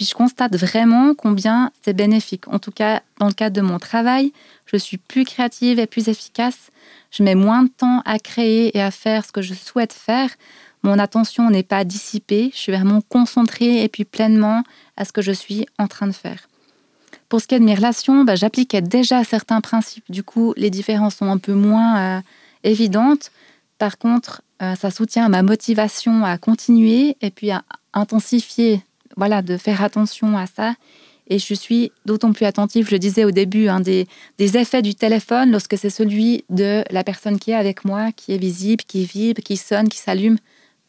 Puis 0.00 0.06
je 0.06 0.14
constate 0.14 0.56
vraiment 0.56 1.12
combien 1.14 1.72
c'est 1.84 1.92
bénéfique. 1.92 2.48
En 2.48 2.58
tout 2.58 2.70
cas, 2.70 3.02
dans 3.18 3.26
le 3.26 3.34
cadre 3.34 3.54
de 3.54 3.60
mon 3.60 3.78
travail, 3.78 4.32
je 4.64 4.78
suis 4.78 4.96
plus 4.96 5.26
créative 5.26 5.78
et 5.78 5.86
plus 5.86 6.08
efficace. 6.08 6.70
Je 7.10 7.22
mets 7.22 7.34
moins 7.34 7.64
de 7.64 7.68
temps 7.68 8.00
à 8.06 8.18
créer 8.18 8.74
et 8.74 8.80
à 8.80 8.90
faire 8.90 9.26
ce 9.26 9.30
que 9.30 9.42
je 9.42 9.52
souhaite 9.52 9.92
faire. 9.92 10.30
Mon 10.82 10.98
attention 10.98 11.50
n'est 11.50 11.62
pas 11.62 11.84
dissipée. 11.84 12.50
Je 12.54 12.58
suis 12.58 12.72
vraiment 12.72 13.02
concentrée 13.10 13.82
et 13.82 13.88
puis 13.88 14.06
pleinement 14.06 14.62
à 14.96 15.04
ce 15.04 15.12
que 15.12 15.20
je 15.20 15.32
suis 15.32 15.66
en 15.78 15.86
train 15.86 16.06
de 16.06 16.12
faire. 16.12 16.48
Pour 17.28 17.42
ce 17.42 17.46
qui 17.46 17.56
est 17.56 17.60
de 17.60 17.64
mes 17.66 17.74
relations, 17.74 18.24
bah, 18.24 18.36
j'appliquais 18.36 18.80
déjà 18.80 19.22
certains 19.22 19.60
principes. 19.60 20.10
Du 20.10 20.22
coup, 20.22 20.54
les 20.56 20.70
différences 20.70 21.16
sont 21.16 21.30
un 21.30 21.36
peu 21.36 21.52
moins 21.52 21.98
euh, 21.98 22.20
évidentes. 22.64 23.32
Par 23.76 23.98
contre, 23.98 24.40
euh, 24.62 24.74
ça 24.76 24.90
soutient 24.90 25.28
ma 25.28 25.42
motivation 25.42 26.24
à 26.24 26.38
continuer 26.38 27.18
et 27.20 27.30
puis 27.30 27.50
à 27.50 27.64
intensifier, 27.92 28.82
voilà, 29.20 29.42
de 29.42 29.58
faire 29.58 29.82
attention 29.82 30.38
à 30.38 30.46
ça. 30.46 30.74
Et 31.28 31.38
je 31.38 31.52
suis 31.52 31.92
d'autant 32.06 32.32
plus 32.32 32.46
attentive, 32.46 32.86
je 32.86 32.92
le 32.92 32.98
disais 32.98 33.24
au 33.26 33.30
début, 33.30 33.68
hein, 33.68 33.80
des, 33.80 34.06
des, 34.38 34.56
effets 34.56 34.80
du 34.80 34.94
téléphone 34.94 35.52
lorsque 35.52 35.76
c'est 35.76 35.90
celui 35.90 36.44
de 36.48 36.82
la 36.90 37.04
personne 37.04 37.38
qui 37.38 37.50
est 37.50 37.54
avec 37.54 37.84
moi, 37.84 38.12
qui 38.12 38.32
est 38.32 38.38
visible, 38.38 38.82
qui 38.84 39.04
vibre, 39.04 39.42
qui 39.42 39.58
sonne, 39.58 39.90
qui 39.90 39.98
s'allume. 39.98 40.38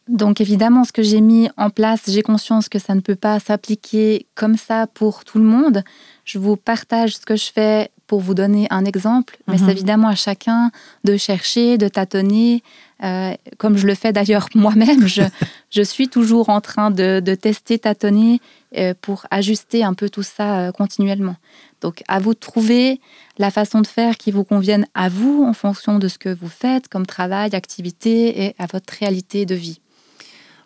Donc 0.08 0.40
évidemment, 0.40 0.86
ce 0.86 0.94
que 0.94 1.04
j'ai 1.04 1.20
mis 1.20 1.50
en 1.58 1.70
place, 1.70 2.04
j'ai 2.08 2.22
conscience 2.22 2.70
que 2.70 2.80
ça 2.80 2.96
ne 2.96 3.02
peut 3.02 3.16
pas 3.16 3.40
s'appliquer 3.40 4.28
comme 4.34 4.56
ça 4.56 4.88
pour 4.88 5.26
tout 5.26 5.38
le 5.38 5.44
monde. 5.44 5.84
Je 6.24 6.40
vous 6.40 6.56
partage 6.56 7.18
ce 7.18 7.26
que 7.26 7.36
je 7.36 7.52
fais 7.54 7.92
pour 8.12 8.20
vous 8.20 8.34
donner 8.34 8.68
un 8.72 8.84
exemple, 8.84 9.38
mais 9.48 9.58
c'est 9.58 9.64
mhm. 9.64 9.70
évidemment 9.70 10.08
à 10.10 10.16
chacun 10.16 10.70
de 11.06 11.16
chercher, 11.16 11.78
de 11.78 11.88
tâtonner, 11.88 12.62
euh, 13.06 13.34
comme 13.58 13.78
je 13.78 13.88
le 13.88 13.96
fais 13.96 14.12
d'ailleurs 14.12 14.50
moi-même. 14.54 15.08
Je, 15.08 15.22
je, 15.70 15.82
suis 15.82 16.10
toujours 16.10 16.50
en 16.50 16.60
train 16.60 16.92
de, 16.92 17.22
de 17.22 17.36
tester, 17.36 17.80
tâtonner 17.80 18.42
euh, 18.78 18.94
pour 19.00 19.28
ajuster 19.32 19.86
un 19.86 19.94
peu 19.94 20.10
tout 20.10 20.24
ça 20.24 20.60
euh, 20.60 20.72
continuellement. 20.74 21.38
Donc 21.80 22.04
à 22.10 22.20
vous 22.20 22.34
de 22.34 22.40
trouver 22.40 23.00
la 23.38 23.50
façon 23.50 23.80
de 23.80 23.88
faire 23.88 24.18
qui 24.18 24.32
vous 24.32 24.44
convienne 24.44 24.86
à 24.94 25.08
vous 25.08 25.46
en 25.48 25.54
fonction 25.54 25.98
de 25.98 26.10
ce 26.10 26.18
que 26.18 26.36
vous 26.36 26.50
faites 26.50 26.90
comme 26.90 27.06
travail, 27.06 27.56
activité 27.56 28.44
et 28.44 28.56
à 28.60 28.66
votre 28.66 28.94
réalité 29.00 29.46
de 29.46 29.56
vie. 29.56 29.80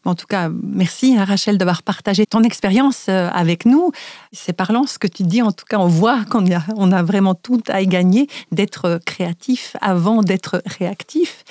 En 0.05 0.13
tout 0.13 0.27
cas, 0.27 0.49
merci 0.49 1.17
hein, 1.17 1.25
Rachel 1.25 1.57
d'avoir 1.57 1.81
partagé 1.81 2.27
ton 2.27 2.43
expérience 2.43 3.07
euh, 3.09 3.27
avec 3.33 3.65
nous. 3.65 3.91
C'est 4.31 4.53
parlant 4.53 4.85
ce 4.85 4.99
que 4.99 5.07
tu 5.07 5.23
dis. 5.23 5.41
En 5.41 5.51
tout 5.51 5.65
cas, 5.67 5.79
on 5.79 5.87
voit 5.87 6.23
qu'on 6.25 6.45
a, 6.51 6.97
a 6.97 7.03
vraiment 7.03 7.33
tout 7.33 7.61
à 7.67 7.81
y 7.81 7.87
gagner 7.87 8.27
d'être 8.51 8.99
créatif 9.03 9.75
avant 9.81 10.21
d'être 10.21 10.61
réactif. 10.65 11.43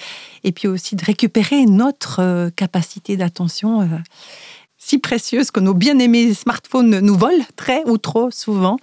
Et 0.45 0.53
puis 0.53 0.69
aussi 0.69 0.95
de 0.95 1.05
récupérer 1.05 1.67
notre 1.67 2.21
euh, 2.21 2.51
capacité 2.51 3.17
d'attention 3.17 3.81
euh, 3.81 3.87
si 4.87 4.99
précieuse 4.99 5.51
que 5.51 5.61
nos 5.61 5.73
bien-aimés 5.73 6.35
smartphones 6.35 7.01
nous 7.01 7.17
volent 7.17 7.45
très 7.57 7.83
ou 7.87 7.97
trop 7.97 8.31
souvent. 8.31 8.77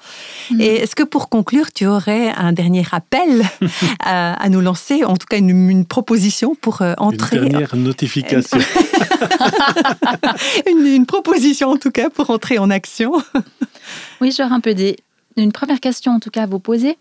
Mm. 0.49 0.61
Et 0.61 0.75
est-ce 0.77 0.95
que 0.95 1.03
pour 1.03 1.29
conclure, 1.29 1.71
tu 1.71 1.85
aurais 1.85 2.29
un 2.29 2.53
dernier 2.53 2.83
appel 2.91 3.43
à, 3.99 4.49
nous 4.49 4.61
lancer, 4.61 5.05
en 5.05 5.15
tout 5.15 5.27
cas 5.27 5.37
une, 5.37 5.85
proposition 5.85 6.55
pour 6.55 6.81
euh, 6.81 6.95
entrer 6.97 7.37
Une 7.37 7.49
dernière 7.49 7.75
notification. 7.75 8.57
une, 10.67 11.05
proposition 11.05 11.69
en 11.69 11.77
tout 11.77 11.91
cas 11.91 12.09
pour 12.09 12.31
entrer 12.31 12.57
en 12.57 12.71
action. 12.71 13.13
oui, 14.21 14.33
j'aurais 14.35 14.53
un 14.53 14.59
peu 14.59 14.73
des... 14.73 14.97
Une 15.37 15.51
première 15.51 15.79
question 15.79 16.13
en 16.13 16.19
tout 16.19 16.31
cas 16.31 16.43
à 16.43 16.47
vous 16.47 16.59
poser. 16.59 16.97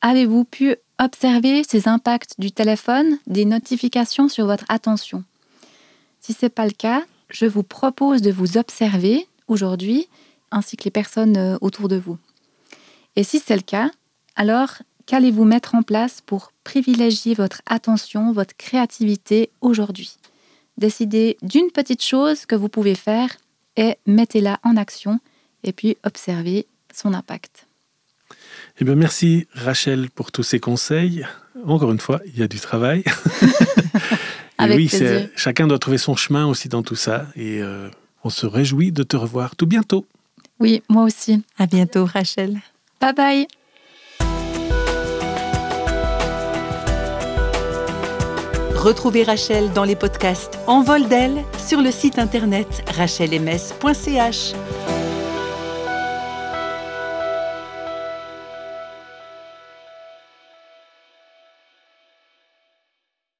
Avez-vous 0.00 0.44
pu 0.44 0.76
observer 0.98 1.62
ces 1.62 1.88
impacts 1.88 2.34
du 2.38 2.52
téléphone, 2.52 3.18
des 3.26 3.44
notifications 3.44 4.28
sur 4.28 4.46
votre 4.46 4.64
attention? 4.70 5.24
Si 6.20 6.32
ce 6.32 6.46
n'est 6.46 6.50
pas 6.50 6.64
le 6.64 6.72
cas, 6.72 7.02
je 7.30 7.46
vous 7.46 7.62
propose 7.62 8.22
de 8.22 8.30
vous 8.30 8.58
observer 8.58 9.26
aujourd'hui, 9.48 10.08
ainsi 10.50 10.76
que 10.76 10.84
les 10.84 10.90
personnes 10.90 11.36
euh, 11.36 11.58
autour 11.60 11.88
de 11.88 11.96
vous. 11.96 12.18
Et 13.16 13.24
si 13.24 13.40
c'est 13.40 13.56
le 13.56 13.62
cas, 13.62 13.90
alors 14.36 14.74
qu'allez-vous 15.06 15.44
mettre 15.44 15.74
en 15.74 15.82
place 15.82 16.20
pour 16.24 16.52
privilégier 16.64 17.34
votre 17.34 17.62
attention, 17.66 18.32
votre 18.32 18.56
créativité 18.56 19.50
aujourd'hui? 19.60 20.16
Décidez 20.78 21.36
d'une 21.42 21.70
petite 21.70 22.02
chose 22.02 22.46
que 22.46 22.54
vous 22.54 22.68
pouvez 22.68 22.94
faire 22.94 23.36
et 23.76 23.96
mettez-la 24.06 24.60
en 24.62 24.76
action 24.76 25.20
et 25.62 25.72
puis 25.72 25.96
observez 26.04 26.66
son 26.94 27.12
impact. 27.12 27.66
Eh 28.80 28.84
bien, 28.84 28.94
merci 28.94 29.46
Rachel 29.52 30.10
pour 30.10 30.32
tous 30.32 30.42
ces 30.42 30.60
conseils. 30.60 31.26
Encore 31.66 31.92
une 31.92 31.98
fois, 31.98 32.20
il 32.26 32.38
y 32.38 32.42
a 32.42 32.48
du 32.48 32.60
travail. 32.60 33.04
oui, 34.68 34.90
chacun 35.36 35.66
doit 35.66 35.78
trouver 35.78 35.98
son 35.98 36.16
chemin 36.16 36.46
aussi 36.46 36.68
dans 36.68 36.82
tout 36.82 36.96
ça. 36.96 37.26
Et 37.36 37.62
euh, 37.62 37.88
on 38.24 38.30
se 38.30 38.46
réjouit 38.46 38.92
de 38.92 39.02
te 39.02 39.16
revoir 39.16 39.56
tout 39.56 39.66
bientôt. 39.66 40.06
Oui, 40.58 40.82
moi 40.88 41.04
aussi. 41.04 41.42
À 41.58 41.66
bientôt, 41.66 42.04
Rachel. 42.04 42.60
Bye 43.00 43.14
bye. 43.14 43.46
Retrouvez 48.74 49.24
Rachel 49.24 49.70
dans 49.74 49.84
les 49.84 49.96
podcasts 49.96 50.58
En 50.66 50.82
vol 50.82 51.06
d'elle 51.06 51.44
sur 51.58 51.82
le 51.82 51.90
site 51.90 52.18
internet 52.18 52.82
rachelms.ch. 52.96 54.54